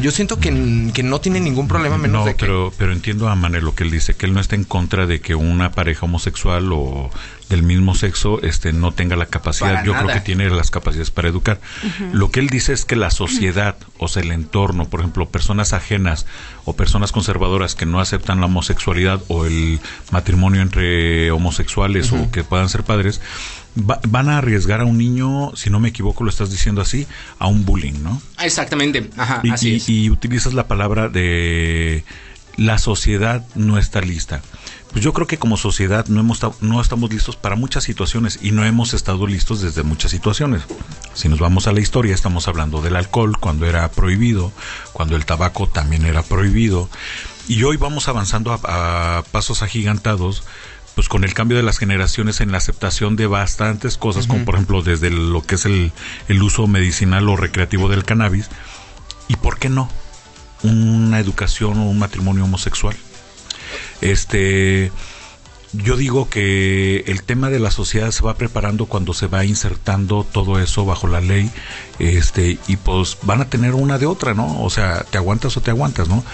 [0.00, 2.46] Yo siento que, que no tiene ningún problema menos No, de que...
[2.46, 5.06] pero, pero entiendo a Manuel lo que él dice, que él no está en contra
[5.06, 7.10] de que una pareja homosexual o
[7.48, 10.04] del mismo sexo este no tenga la capacidad, Para yo nada.
[10.04, 11.60] creo que tiene las capacidades para educar.
[12.12, 15.72] Lo que él dice es que la sociedad, o sea, el entorno, por ejemplo, personas
[15.72, 16.26] ajenas
[16.66, 19.80] o personas conservadoras que no aceptan la homosexualidad o el
[20.10, 23.20] matrimonio entre homosexuales o que puedan ser padres,
[23.78, 27.06] va- van a arriesgar a un niño, si no me equivoco, lo estás diciendo así,
[27.38, 28.20] a un bullying, ¿no?
[28.42, 29.88] Exactamente, ajá, y, así y- es.
[29.88, 32.04] y utilizas la palabra de
[32.56, 34.42] la sociedad no está lista.
[34.92, 38.52] Pues yo creo que como sociedad no hemos no estamos listos para muchas situaciones y
[38.52, 40.62] no hemos estado listos desde muchas situaciones.
[41.14, 44.52] Si nos vamos a la historia, estamos hablando del alcohol cuando era prohibido,
[44.92, 46.88] cuando el tabaco también era prohibido
[47.48, 50.44] y hoy vamos avanzando a, a pasos agigantados
[50.98, 54.56] pues con el cambio de las generaciones en la aceptación de bastantes cosas, como por
[54.56, 55.92] ejemplo desde lo que es el,
[56.26, 58.48] el uso medicinal o recreativo del cannabis,
[59.28, 59.88] ¿y por qué no?
[60.64, 62.96] Una educación o un matrimonio homosexual.
[64.00, 64.90] Este,
[65.72, 70.24] yo digo que el tema de la sociedad se va preparando cuando se va insertando
[70.24, 71.50] todo eso bajo la ley,
[71.98, 74.62] este, y pues van a tener una de otra, ¿no?
[74.62, 76.24] O sea, te aguantas o te aguantas, ¿no?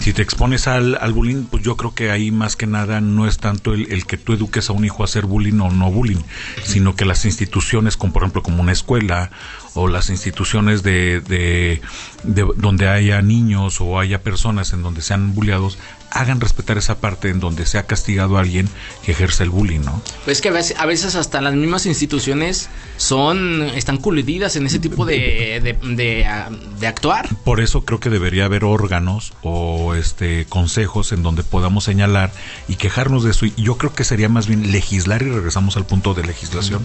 [0.00, 3.26] Si te expones al, al bullying, pues yo creo que ahí más que nada no
[3.26, 5.90] es tanto el, el que tú eduques a un hijo a hacer bullying o no
[5.90, 6.22] bullying,
[6.64, 9.30] sino que las instituciones, como por ejemplo como una escuela
[9.74, 11.80] o las instituciones de, de,
[12.24, 15.78] de donde haya niños o haya personas en donde sean bulleados,
[16.12, 18.68] hagan respetar esa parte en donde se ha castigado a alguien
[19.04, 20.02] que ejerce el bullying, ¿no?
[20.24, 24.80] Pues que a veces, a veces hasta las mismas instituciones son están coludidas en ese
[24.80, 26.50] tipo de, ah,
[26.80, 27.28] de actuar.
[27.44, 32.32] Por eso creo que debería haber órganos o este consejos en donde podamos señalar
[32.68, 33.46] y quejarnos de eso.
[33.46, 36.84] Y yo creo que sería más bien legislar y regresamos al punto de legislación,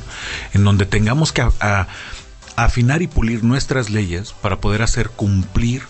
[0.54, 1.88] en donde tengamos que a- a-
[2.56, 5.84] afinar y pulir nuestras leyes para poder hacer cumplir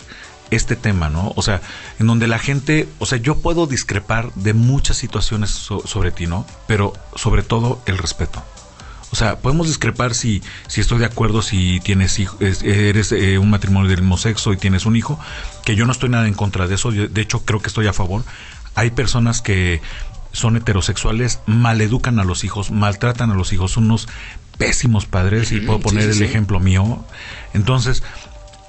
[0.50, 1.32] este tema, ¿no?
[1.36, 1.60] O sea,
[1.98, 6.26] en donde la gente, o sea, yo puedo discrepar de muchas situaciones so- sobre ti,
[6.26, 6.46] ¿no?
[6.68, 8.42] Pero sobre todo el respeto.
[9.10, 13.38] O sea, podemos discrepar si, si estoy de acuerdo si tienes hijo, es- eres eh,
[13.38, 15.18] un matrimonio del mismo sexo y tienes un hijo,
[15.64, 17.92] que yo no estoy nada en contra de eso, de hecho creo que estoy a
[17.92, 18.22] favor.
[18.74, 19.80] Hay personas que
[20.32, 24.06] son heterosexuales, maleducan a los hijos, maltratan a los hijos, unos
[24.58, 27.04] pésimos padres, y puedo poner sí, el ejemplo mío.
[27.54, 28.02] Entonces,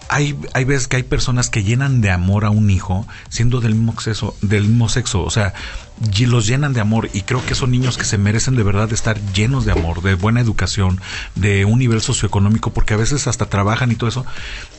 [0.09, 3.75] hay, hay veces que hay personas que llenan de amor a un hijo siendo del
[3.75, 5.53] mismo sexo, del mismo sexo, o sea,
[6.17, 8.91] y los llenan de amor y creo que son niños que se merecen de verdad
[8.93, 11.01] estar llenos de amor, de buena educación,
[11.35, 14.25] de un nivel socioeconómico, porque a veces hasta trabajan y todo eso.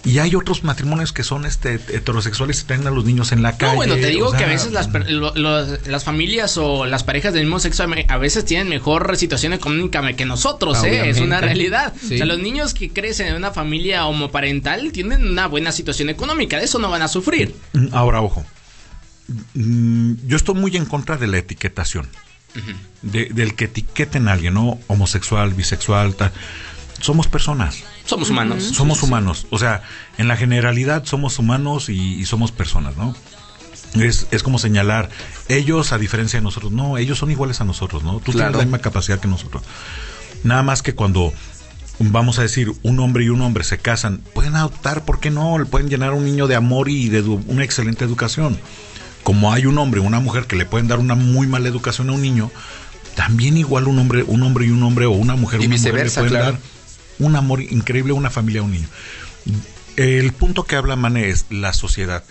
[0.05, 3.57] Y hay otros matrimonios que son este heterosexuales y traen a los niños en la
[3.57, 3.73] calle.
[3.73, 6.57] No, bueno, te digo o sea, que a veces las, per- lo- lo- las familias
[6.57, 11.11] o las parejas del mismo sexo a veces tienen mejor situación económica que nosotros, ¿eh?
[11.11, 11.93] Es una realidad.
[12.01, 12.15] Sí.
[12.15, 16.59] O sea, los niños que crecen en una familia homoparental tienen una buena situación económica,
[16.59, 17.55] de eso no van a sufrir.
[17.93, 18.45] Ahora, ojo.
[19.55, 22.09] Mm, Yo estoy muy en contra de la etiquetación.
[23.03, 24.81] De- del que etiqueten a alguien, ¿no?
[24.89, 26.33] Homosexual, bisexual, tal.
[27.01, 27.85] Somos personas.
[28.05, 28.65] Somos humanos.
[28.65, 29.47] Somos humanos.
[29.51, 29.83] O sea,
[30.17, 33.15] en la generalidad somos humanos y, y somos personas, ¿no?
[33.95, 35.09] Es, es como señalar,
[35.49, 38.19] ellos a diferencia de nosotros, no, ellos son iguales a nosotros, ¿no?
[38.21, 38.49] Tú Claro.
[38.51, 39.63] tienes la misma capacidad que nosotros.
[40.43, 41.33] Nada más que cuando,
[42.01, 45.59] vamos a decir, un hombre y un hombre se casan, pueden adoptar, ¿por qué no?
[45.59, 48.59] Le pueden llenar a un niño de amor y de una excelente educación.
[49.29, 52.09] Como hay un hombre y una mujer que le pueden dar una muy mala educación
[52.09, 52.51] a un niño,
[53.15, 55.93] también igual un hombre, un hombre y un hombre o una mujer Y una mujer
[55.93, 56.53] viceversa, le pueden claro.
[56.57, 56.61] dar
[57.19, 58.89] un amor increíble a una familia, a un niño.
[59.97, 62.25] El punto que habla Mane es la sociedad.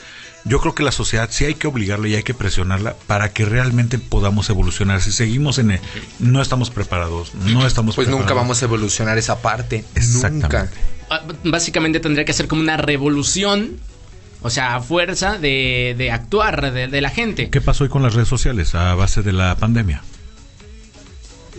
[0.44, 3.46] Yo creo que la sociedad sí hay que obligarla y hay que presionarla para que
[3.46, 5.00] realmente podamos evolucionar.
[5.00, 5.80] Si seguimos en el,
[6.18, 9.86] no estamos preparados, no estamos Pues nunca vamos a evolucionar esa parte.
[9.94, 10.48] Exactamente.
[10.48, 10.72] Nunca.
[11.12, 13.80] Ah, Básicamente tendría que ser como una revolución,
[14.42, 17.50] o sea, a fuerza de, de actuar de, de la gente.
[17.50, 20.02] ¿Qué pasó hoy con las redes sociales a base de la pandemia?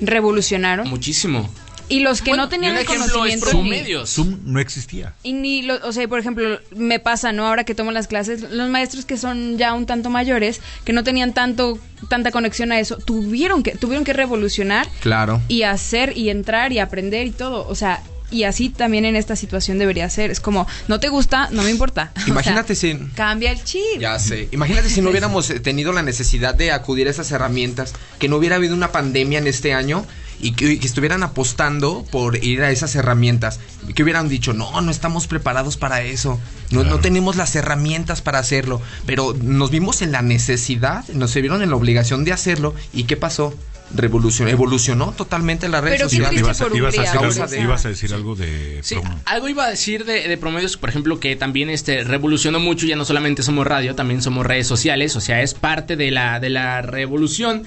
[0.01, 0.89] Revolucionaron.
[0.89, 1.49] Muchísimo.
[1.91, 4.11] Y los que Bueno, no tenían el es conocimiento Zoom Medios.
[4.11, 5.15] Zoom no existía.
[5.23, 7.47] Y ni, lo- o sea, por ejemplo, me pasa, ¿no?
[7.49, 11.03] Ahora que tomo las clases, los maestros que son ya un tanto mayores, que no
[11.03, 11.79] tenían tanto,
[12.11, 15.41] tanta conexión a eso, tuvieron que, tuvieron que revolucionar Claro.
[15.49, 17.67] y hacer y entrar y aprender y todo.
[17.67, 20.31] O sea, y así también en esta situación debería ser.
[20.31, 22.13] Es como, no te gusta, no me importa.
[22.19, 22.95] O sea, Imagínate si...
[23.15, 23.99] cambia el chip.
[23.99, 24.49] Ya sé.
[24.53, 28.37] Imagínate si no hubiéramos eh, tenido la necesidad de acudir a esas herramientas, que no
[28.37, 30.05] hubiera habido una pandemia en este año
[30.41, 33.61] y que, y que estuvieran apostando por ir a esas herramientas.
[33.95, 36.39] Que hubieran dicho, no, no estamos preparados para eso.
[36.71, 38.81] No, no tenemos las herramientas para hacerlo.
[39.07, 42.75] Pero nos vimos en la necesidad, nos se vieron en la obligación de hacerlo.
[42.93, 43.55] ¿Y qué pasó?
[43.95, 46.33] Revolucionó, evolucionó totalmente la red Pero social.
[46.37, 48.81] Ibas a, por decir, algo, de- ibas a decir algo de...
[48.83, 49.21] Sí, promo.
[49.25, 52.97] algo iba a decir de, de promedios, por ejemplo, que también este revolucionó mucho, ya
[52.97, 56.51] no solamente somos radio, también somos redes sociales, o sea, es parte de la, de
[56.51, 57.65] la revolución.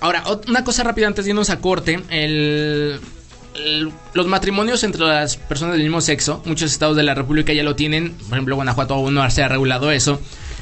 [0.00, 3.00] Ahora, una cosa rápida antes de irnos a corte, el,
[3.54, 7.62] el- los matrimonios entre las personas del mismo sexo, muchos estados de la República ya
[7.64, 10.20] lo tienen, por ejemplo, Guanajuato aún no se ha regulado eso.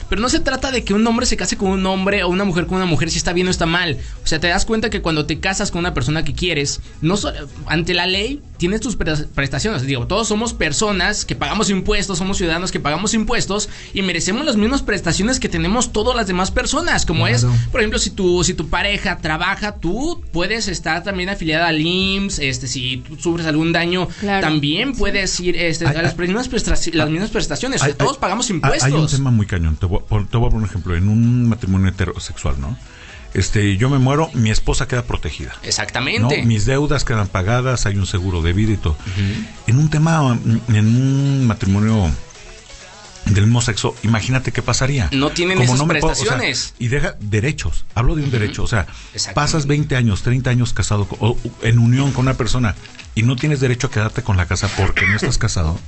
[0.09, 2.44] Pero no se trata de que un hombre se case con un hombre o una
[2.44, 3.98] mujer con una mujer si está bien o está mal.
[4.24, 7.16] O sea, te das cuenta que cuando te casas con una persona que quieres, no
[7.16, 7.32] so-
[7.66, 9.82] ante la ley tienes tus pre- prestaciones.
[9.82, 14.57] Digo, todos somos personas que pagamos impuestos, somos ciudadanos que pagamos impuestos y merecemos las
[14.57, 17.05] mismas prestaciones que tenemos todas las demás personas.
[17.07, 21.68] Como es, por ejemplo, si tu, si tu pareja trabaja, tú puedes estar también afiliada
[21.68, 22.38] al IMSS.
[22.38, 24.46] Este, si tú sufres algún daño, Claro.
[24.46, 27.80] también puedes ir este, Ay, a las ay, mismas, prestaci- las mismas prestaciones.
[27.80, 28.84] O sea, Hay- todos pagamos impuestos.
[28.84, 29.76] Hay un tema muy cañón.
[29.76, 30.96] Te voy, te voy a poner un ejemplo.
[30.96, 32.76] En un matrimonio heterosexual, ¿no?
[33.34, 35.53] Este, yo me muero, mi esposa queda protegida.
[35.62, 35.66] ¿no?
[35.68, 36.42] Exactamente.
[36.42, 38.96] Mis deudas quedan pagadas, hay un seguro de vida y todo.
[39.66, 42.11] En un tema, mm, en un matrimonio
[43.26, 45.09] del mismo sexo, imagínate qué pasaría.
[45.12, 46.74] No tienen esas puedo- o sea, prestaciones.
[46.78, 48.86] y deja derechos, hablo de un derecho, o sea,
[49.32, 52.74] pasas 20 años, 30 años casado o, en unión con una persona
[53.14, 55.78] y no tienes derecho a quedarte con la casa porque no estás casado.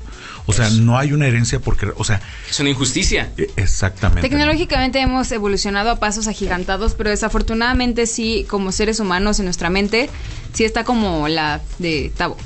[0.46, 2.20] O sea, no hay una herencia porque, o sea,
[2.50, 3.32] Es una injusticia.
[3.38, 4.28] e- exactamente.
[4.28, 10.10] Tecnológicamente hemos evolucionado a pasos agigantados, pero desafortunadamente sí, como seres humanos en nuestra mente,
[10.52, 12.36] sí está como la de Tabo.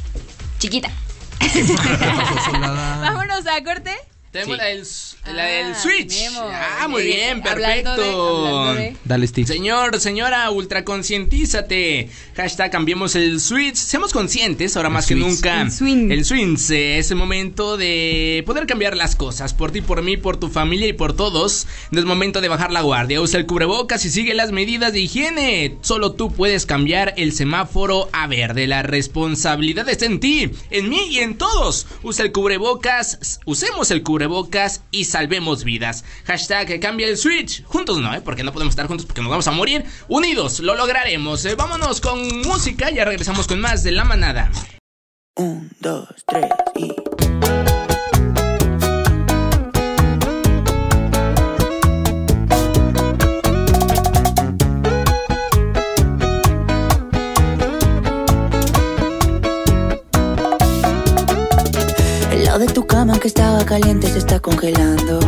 [0.59, 0.91] Chiquita.
[2.53, 3.91] Vámonos a corte.
[4.31, 4.87] Tenemos la del,
[5.35, 6.13] la Ah, del Switch.
[6.21, 6.51] Memo.
[6.53, 7.97] Ah, muy bien, perfecto.
[7.97, 9.47] de- hablando de- Dale, Steve.
[9.47, 12.11] Señor, señora, ultraconcientízate.
[12.37, 13.75] Hashtag cambiemos el Switch.
[13.77, 15.63] Seamos conscientes, ahora más que nunca.
[15.63, 16.11] El swing.
[16.11, 19.55] El Switch eh, es el momento de poder cambiar las cosas.
[19.55, 21.67] Por ti, por mí, por tu familia y por todos.
[21.91, 23.23] No es momento de bajar la guardia.
[23.23, 25.77] Usa el cubrebocas y sigue las medidas de higiene.
[25.81, 28.67] Solo tú puedes cambiar el semáforo a verde.
[28.67, 31.87] La responsabilidad está en ti, en mí y en todos.
[32.03, 34.18] Usa el cubrebocas, usemos el cubrebocas
[34.91, 36.05] y salvemos vidas.
[36.25, 37.65] Hashtag cambia el switch.
[37.65, 38.21] Juntos no, ¿eh?
[38.21, 39.85] Porque no podemos estar juntos porque nos vamos a morir.
[40.09, 41.45] Unidos, lo lograremos.
[41.45, 42.91] Eh, vámonos con música.
[42.91, 44.51] Ya regresamos con más de la manada.
[45.37, 47.08] Un, dos, tres y.
[63.69, 65.19] caliente se está congelando.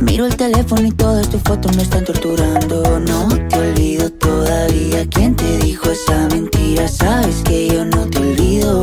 [0.00, 2.98] Miro el teléfono y todas tus fotos me están torturando.
[2.98, 5.06] No te olvido todavía.
[5.08, 6.88] ¿Quién te dijo esa mentira?
[6.88, 8.82] Sabes que yo no te olvido.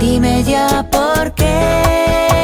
[0.00, 2.39] Dime ya por qué.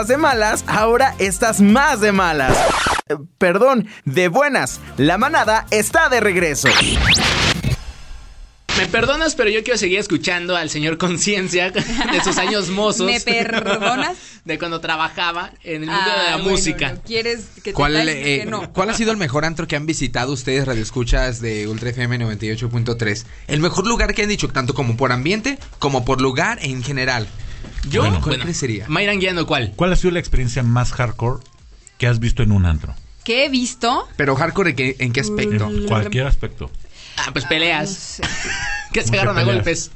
[0.00, 2.56] Estabas de malas, ahora estás más de malas.
[3.08, 4.80] Eh, Perdón, de buenas.
[4.96, 6.68] La manada está de regreso.
[8.78, 13.06] Me perdonas, pero yo quiero seguir escuchando al señor Conciencia de sus años mozos.
[13.06, 14.16] ¿Me perdonas?
[14.44, 16.92] De cuando trabajaba en el mundo Ah, de la bueno, música.
[16.94, 18.72] no ¿Quieres que te ¿Cuál, eh, Que no.
[18.72, 23.26] ¿Cuál ha sido el mejor antro que han visitado ustedes, radioescuchas de Ultra FM 98.3?
[23.48, 27.28] El mejor lugar que han dicho, tanto como por ambiente, como por lugar en general.
[27.88, 28.20] Yo, Bueno.
[28.20, 28.84] bueno, ¿Cuál sería?
[28.88, 29.72] Mayran Guiano, ¿cuál?
[29.76, 31.42] ¿Cuál ha sido la experiencia más hardcore
[31.98, 32.94] que has visto en un antro?
[33.24, 34.08] ¿Qué he visto?
[34.16, 35.68] Pero hardcore, ¿en qué, en qué aspecto?
[35.68, 36.70] En cualquier aspecto.
[37.16, 38.20] Ah, pues peleas.
[38.92, 39.90] que se ¿Cómo que agarran a golpes.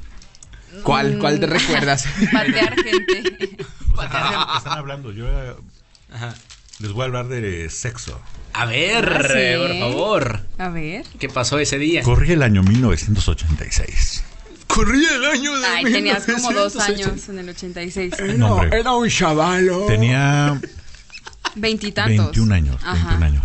[0.83, 2.05] ¿Cuál, cuál te recuerdas?
[2.31, 3.57] Patear gente.
[4.57, 5.53] Están hablando, yo eh,
[6.79, 8.19] les voy a hablar de sexo.
[8.53, 9.57] A ver, Ah, ¿sí?
[9.57, 10.41] por favor.
[10.57, 11.05] A ver.
[11.19, 12.03] ¿Qué pasó ese día?
[12.03, 14.23] Corría el año 1986.
[14.75, 17.09] Corría el año de Ay, tenías como dos 1980.
[17.09, 18.13] años en el 86.
[18.37, 18.79] No, hombre.
[18.79, 19.85] Era un chavalo.
[19.85, 20.59] Tenía
[21.55, 22.25] Veintitantos.
[22.25, 23.17] 21 años, Ajá.
[23.17, 23.43] 21 años.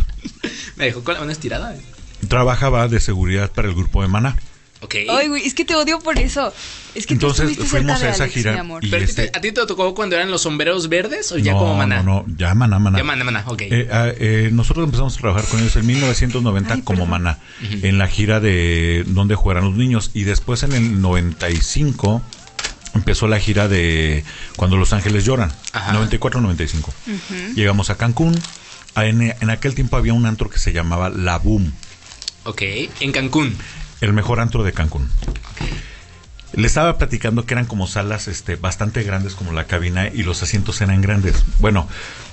[0.76, 1.74] Me dejó con la mano estirada.
[1.74, 1.80] eh.
[2.28, 4.36] Trabajaba de seguridad para el grupo de Maná.
[4.82, 4.94] Ok.
[5.10, 6.52] Ay, güey, es que te odio por eso.
[6.94, 8.84] Es que Entonces, tú fuimos a esa Alex, gira mi amor.
[8.84, 11.30] y ¿Pero a ti te- este- a ti te tocó cuando eran los sombreros verdes
[11.32, 12.02] o ya no, como maná?
[12.02, 12.96] No, no, ya Maná, Maná.
[12.98, 13.60] Ya Maná, Maná, ok.
[13.62, 18.08] Eh, ah, eh, nosotros empezamos a trabajar con ellos en 1990 como Maná, en la
[18.08, 20.10] gira de donde jugarán los niños.
[20.14, 22.22] Y después en el 95
[22.94, 24.24] empezó la gira de
[24.56, 25.92] Cuando los ángeles lloran, Ajá.
[25.92, 26.88] 94-95.
[27.06, 27.54] Ujú.
[27.54, 28.40] Llegamos a Cancún.
[28.94, 31.72] Ah, En, en aquel tiempo había un antro que se llamaba La Boom,
[32.44, 32.62] Ok,
[33.00, 33.54] en Cancún.
[34.00, 35.08] El mejor antro de Cancún.
[36.52, 40.42] Le estaba platicando que eran como salas este, bastante grandes como la cabina y los
[40.42, 41.44] asientos eran grandes.
[41.60, 41.86] Bueno,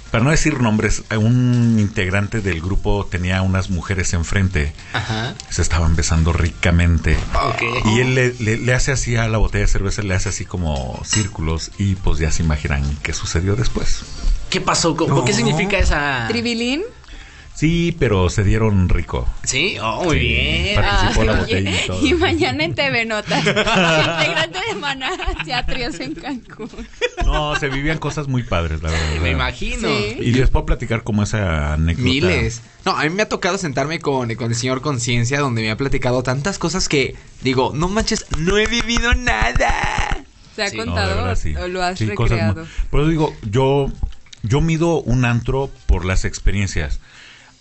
[0.09, 4.73] para no decir nombres, un integrante del grupo tenía unas mujeres enfrente.
[4.93, 5.35] Ajá.
[5.49, 7.15] Se estaban besando ricamente.
[7.49, 7.61] Ok.
[7.93, 10.45] Y él le, le- le hace así a la botella de cerveza, le hace así
[10.45, 14.01] como círculos y pues ya se imaginan qué sucedió después.
[14.49, 14.95] ¿Qué pasó?
[14.95, 16.25] ¿Cómo- ¿Qué significa esa...?
[16.27, 16.81] ¿Tribilín?
[17.57, 19.27] Sí, pero se dieron rico.
[19.43, 20.75] Sí, oh, muy bien.
[20.75, 22.05] Participó la Ay, botella y todo.
[22.07, 26.69] y mañana en TV Notas, integrante de Maná hacia tríos en Cancún.
[27.25, 29.21] No, se vivían cosas muy padres, la verdad.
[29.23, 29.87] Me imagino.
[29.87, 30.17] Sí.
[30.19, 32.07] Y les puedo platicar como esa anécdota.
[32.07, 32.61] Miles.
[32.85, 35.77] No, a mí me ha tocado sentarme con, con el señor Conciencia, donde me ha
[35.77, 40.23] platicado tantas cosas que digo, no manches, no he vivido nada.
[40.55, 40.77] ¿Te ha Sí.
[40.77, 41.55] No, de contado verdad, sí.
[41.55, 42.61] o lo has Sí, cosas recreado?
[42.61, 43.91] muy- Por eso digo, yo,
[44.43, 46.99] yo mido un antro por las experiencias.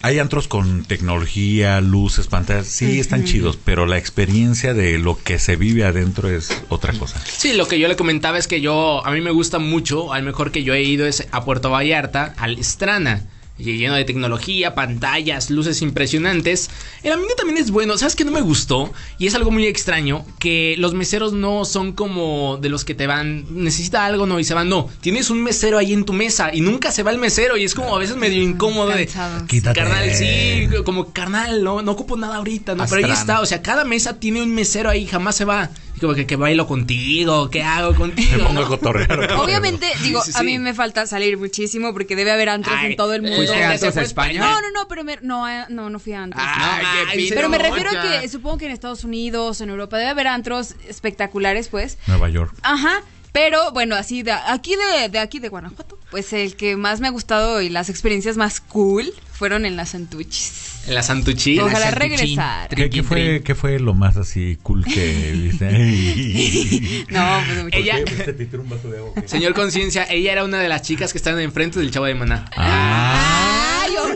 [0.03, 5.39] Hay antros con tecnología, luces, pantallas, sí están chidos, pero la experiencia de lo que
[5.39, 7.21] se vive adentro es otra cosa.
[7.25, 10.23] Sí, lo que yo le comentaba es que yo, a mí me gusta mucho, al
[10.23, 13.23] mejor que yo he ido es a Puerto Vallarta, al Estrana.
[13.59, 16.69] Y Lleno de tecnología, pantallas, luces impresionantes.
[17.03, 17.97] El ambiente también es bueno.
[17.97, 18.93] ¿Sabes qué no me gustó?
[19.19, 20.27] Y es algo muy extraño.
[20.39, 23.47] Que los meseros no son como de los que te van.
[23.51, 24.69] Necesita algo, no, y se van.
[24.69, 26.51] No, tienes un mesero ahí en tu mesa.
[26.53, 27.57] Y nunca se va el mesero.
[27.57, 29.09] Y es como a veces medio incómodo de.
[29.47, 29.81] Quítate.
[29.81, 32.85] Carnal, sí, como carnal, no, no ocupo nada ahorita, ¿no?
[32.87, 33.41] Pero ahí está.
[33.41, 35.71] O sea, cada mesa tiene un mesero ahí, jamás se va.
[36.01, 38.37] Como que, que bailo contigo, ¿qué hago contigo?
[38.37, 38.67] Me pongo no?
[38.67, 39.33] a cotorrear.
[39.39, 42.91] Obviamente, digo, Sí, sí, a mí me falta salir muchísimo porque debe haber antros Ay,
[42.93, 43.37] en todo el mundo.
[43.37, 44.41] ¿fuiste a antros Se a fue- España?
[44.41, 46.43] No, no, no, pero me- no, eh, no, no fui a antros.
[46.47, 49.97] Ay, qué pinche pero me refiero a que supongo que en Estados Unidos, en Europa,
[49.97, 51.99] debe haber antros espectaculares, pues.
[52.07, 52.53] Nueva York.
[52.63, 53.01] Ajá.
[53.33, 57.09] Pero bueno, así de aquí de, de aquí de Guanajuato, pues el que más me
[57.09, 60.81] ha gustado y las experiencias más cool fueron en las Santuchis.
[60.87, 61.61] En la Santuchín.
[61.61, 62.69] Ojalá regresar.
[62.69, 65.67] ¿Qué, qué fue, ¿Qué fue lo más así cool que viste?
[67.11, 67.79] No, pues mucho.
[67.79, 69.13] Ella, ¿Te tiró un vaso de agua?
[69.27, 72.45] señor Conciencia, ella era una de las chicas que estaban enfrente del chavo de Maná.
[72.57, 73.66] Hombre,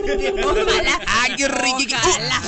[0.03, 0.99] ojalá.
[1.07, 1.95] Ay, qué rico.
[1.95, 2.41] Ojalá.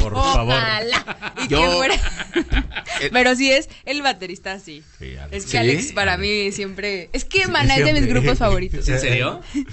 [0.00, 0.54] Por favor.
[0.54, 1.34] Ojalá.
[1.44, 1.94] Y Yo- que fuera.
[3.12, 4.82] Pero sí es el baterista, sí.
[4.98, 5.36] Sí, Alex.
[5.36, 5.56] Es que ¿Sí?
[5.58, 7.10] Alex para mí siempre.
[7.12, 8.88] Es que Maná es de mis grupos favoritos.
[8.88, 9.40] ¿En serio?
[9.54, 9.64] Sí.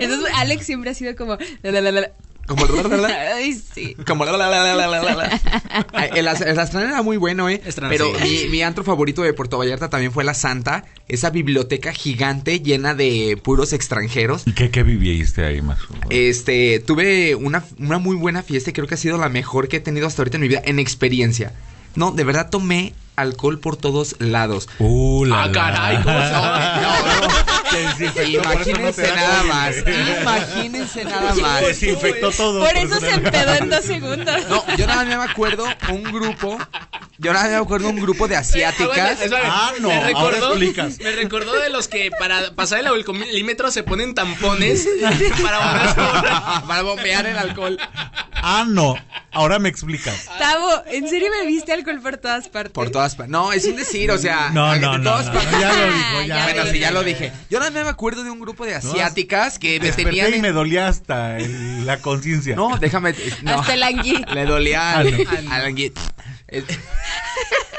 [0.00, 1.36] Entonces Alex siempre ha sido como.
[1.62, 2.10] la, la, la, la.
[2.54, 2.66] Como
[3.06, 3.94] Ay, sí.
[4.06, 5.40] Como la, la, la, la, la, la, la.
[5.92, 7.60] Ay, El, Astrana era muy bueno, ¿eh?
[7.88, 8.22] Pero sí.
[8.44, 10.84] mi, mi antro favorito de Puerto Vallarta también fue La Santa.
[11.08, 14.42] Esa biblioteca gigante llena de puros extranjeros.
[14.46, 15.78] ¿Y qué, qué viviste ahí más?
[16.10, 19.78] Este, tuve una, una muy buena fiesta y creo que ha sido la mejor que
[19.78, 21.52] he tenido hasta ahorita en mi vida en experiencia.
[21.94, 24.68] No, de verdad tomé alcohol por todos lados.
[24.78, 26.32] Uh, la, Ah, caray, ¿cómo se
[28.32, 29.76] Imagínense nada más.
[30.20, 31.60] Imagínense nada más.
[31.66, 32.64] Desinfectó todo.
[32.64, 34.48] Por eso se empedó en dos segundos.
[34.48, 36.58] No, yo nada más me acuerdo un grupo.
[37.18, 39.20] Yo nada más me acuerdo un grupo de asiáticas.
[39.20, 40.98] Espérame, Ah, no, me ahora recordó, explicas.
[41.00, 44.86] me recordó de los que para pasar el alcoholímetro se ponen tampones
[45.42, 46.62] para bombear.
[46.66, 47.78] Para bombear el alcohol.
[48.34, 48.96] Ah, no.
[49.30, 50.26] Ahora me explicas.
[50.38, 52.72] Tavo, ¿en serio me viste alcohol por todas partes?
[52.72, 53.30] Por todas partes.
[53.30, 54.50] No, es un decir, o sea.
[54.52, 55.52] No, no, no, todas no, partes.
[55.52, 56.44] no, ya lo dijo, ya.
[56.44, 57.32] Bueno, sí, ya lo dije.
[57.50, 60.30] Yo nada más me acuerdo de un grupo de asiáticas que me tenían.
[60.30, 62.54] y en- me dolía hasta el- la conciencia.
[62.56, 63.14] No, déjame.
[63.42, 63.60] No.
[63.60, 63.80] Hasta el.
[64.34, 65.52] Le dolía al, Ah, no.
[65.52, 65.92] al angui-
[66.48, 66.64] El-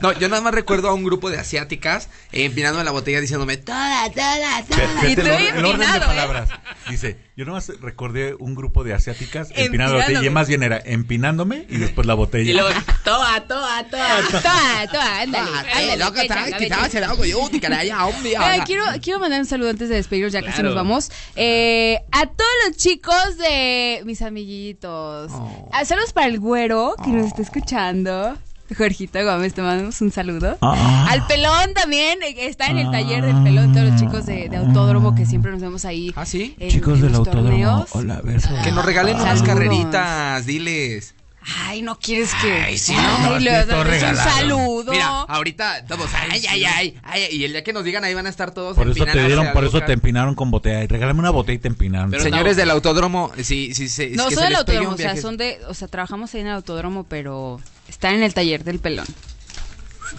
[0.00, 3.56] No, yo nada más recuerdo a un grupo de asiáticas eh, empinando la botella diciéndome
[3.56, 5.08] toda, toda, toda.
[5.08, 6.06] Y tú el, orden- el orden de empinado, ¿eh?
[6.06, 6.48] palabras.
[6.88, 10.80] Dice, yo nomás recordé un grupo de asiáticas empinando la botella y más bien era
[10.84, 12.50] empinándome y después la botella.
[12.50, 12.68] Y luego,
[13.04, 14.08] toa, toa, toa.
[14.30, 15.50] Toda, toda, ándale.
[15.72, 16.98] Ay, ándale, loca, fecha, está- la quitaba fecha.
[16.98, 18.64] ese agua, yo, te caray, hombre, Ay, ahora.
[18.64, 20.68] quiero, quiero mandar un saludo antes de despedirnos, ya casi Claro.
[20.70, 21.10] nos vamos.
[21.36, 25.30] Eh, a todos los chicos de mis amiguitos.
[25.32, 25.68] Oh.
[25.72, 28.36] Ah, saludos para el güero que nos está escuchando.
[28.76, 30.56] Jorgito Gómez, te mandamos un saludo.
[30.60, 31.06] Ah.
[31.10, 34.56] Al pelón también, eh, está en el taller del pelón, todos los chicos de, de
[34.56, 36.12] autódromo que siempre nos vemos ahí.
[36.16, 36.54] ¿Ah, sí?
[36.58, 37.88] en- Chicos en del los autódromo, torneos.
[37.92, 38.48] hola, beso.
[38.64, 39.48] Que nos regalen unas Saludos.
[39.48, 41.14] carreritas, diles.
[41.42, 42.52] Ay, no quieres que.
[42.52, 44.92] Ay, sí, Ay, no, le sí, das todo un saludo.
[44.92, 48.26] Mira, ahorita todos, ay, ay, ay, ay, y el día que nos digan ahí van
[48.26, 50.84] a estar todos Por eso te dieron, por eso te empinaron con botella.
[50.84, 52.10] Y regálame una botella y te empinaron.
[52.10, 54.12] Pero Señores del autódromo, sí, sí, sí.
[54.14, 57.04] no, son del autódromo, o sea, son de, o sea, trabajamos ahí en el autódromo,
[57.04, 59.06] pero están en el taller del pelón.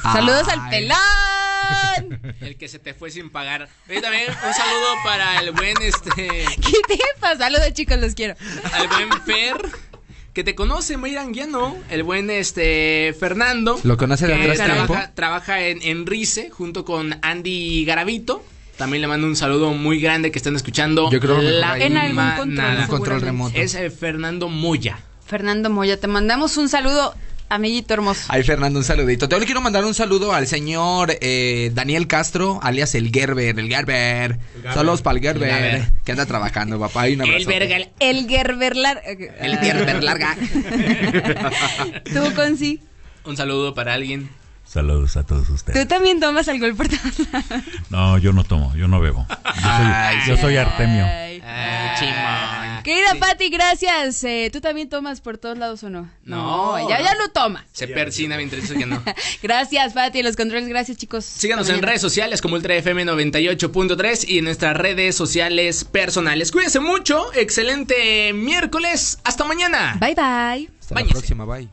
[0.04, 0.14] Ay.
[0.14, 0.98] Saludos al pelón.
[2.42, 3.70] El que se te fue sin pagar.
[3.90, 6.12] Oye, también un saludo para el buen este.
[6.16, 7.38] ¿Qué te pasa?
[7.38, 8.36] Saludos chicos, los quiero.
[8.74, 9.91] Al buen Fer.
[10.34, 11.76] Que te conoce, Mayra Anguiano.
[11.90, 13.78] El buen este Fernando.
[13.84, 15.12] ¿Lo conoce de atrás trabaja, tiempo?
[15.14, 18.42] trabaja en, en Rice junto con Andy Garavito.
[18.78, 21.12] También le mando un saludo muy grande que están escuchando.
[21.12, 21.78] Yo creo que la.
[21.78, 23.58] En algún control, control remoto.
[23.58, 25.00] Es eh, Fernando Moya.
[25.26, 27.14] Fernando Moya, te mandamos un saludo,
[27.56, 28.24] amiguito hermoso.
[28.30, 29.28] Ay, Fernando, un saludito.
[29.30, 34.40] Te quiero mandar un saludo al señor eh, Daniel Castro, alias el Gerber, el Gerber.
[34.74, 35.92] Saludos para el Gerber, El Gerber.
[36.04, 37.10] que anda trabajando, papá.
[37.10, 37.40] Y un abrazo.
[37.40, 37.76] El verga.
[37.78, 39.02] el- El Gerberlar.
[39.06, 40.36] El Gerber larga.
[42.06, 42.82] Tú, Conci.
[43.26, 44.30] Un saludo para alguien.
[44.64, 45.88] Saludos a todos Tú ustedes.
[45.88, 46.88] también tomas alcohol por.
[47.90, 49.28] No, yo no tomo, yo no bebo.
[49.30, 51.06] Yo soy, Ay, yo soy Artemio.
[51.06, 51.42] Ay.
[52.00, 52.71] Chimón.
[52.84, 53.18] Querida sí.
[53.20, 54.24] Patti, gracias.
[54.24, 56.10] Eh, ¿Tú también tomas por todos lados o no?
[56.24, 57.66] No, ya, ya lo toma.
[57.72, 59.02] Se ya, persina mientras dice que no.
[59.44, 60.24] gracias, Patti.
[60.24, 61.26] Los controles, gracias, chicos.
[61.26, 66.52] Síganos en redes sociales como UltraFM98.3 y en nuestras redes sociales personales.
[66.52, 67.34] Cuídense mucho.
[67.34, 69.20] Excelente miércoles.
[69.24, 69.98] Hasta mañana.
[70.00, 70.70] Bye, bye.
[70.80, 71.46] Hasta la próxima.
[71.46, 71.70] Bye.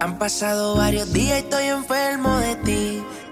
[0.00, 3.02] Han pasado varios días y estoy enfermo de ti.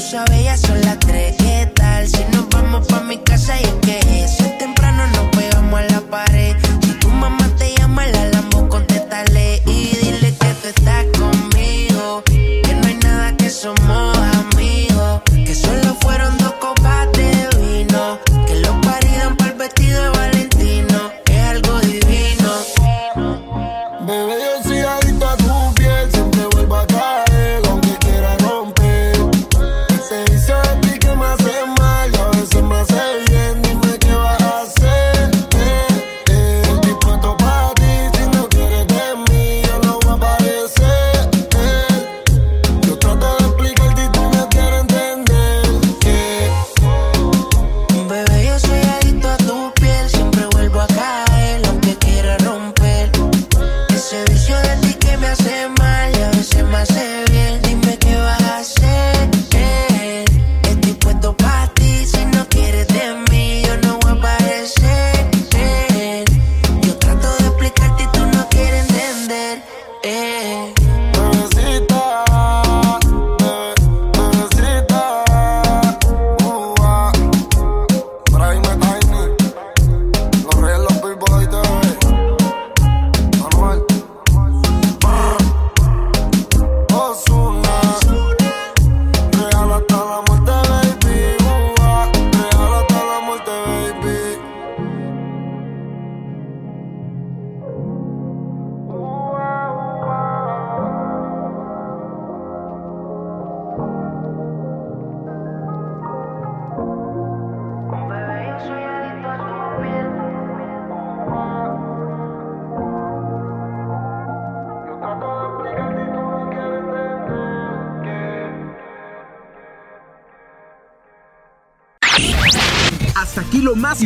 [0.00, 1.36] excusa, bella, son las tres.
[1.36, 3.89] ¿Qué tal si nos vamos pa' mi casa y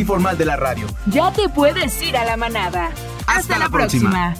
[0.05, 0.85] informal de la radio.
[1.07, 2.91] Ya te puedes ir a la manada.
[3.25, 4.35] Hasta, la, próxima.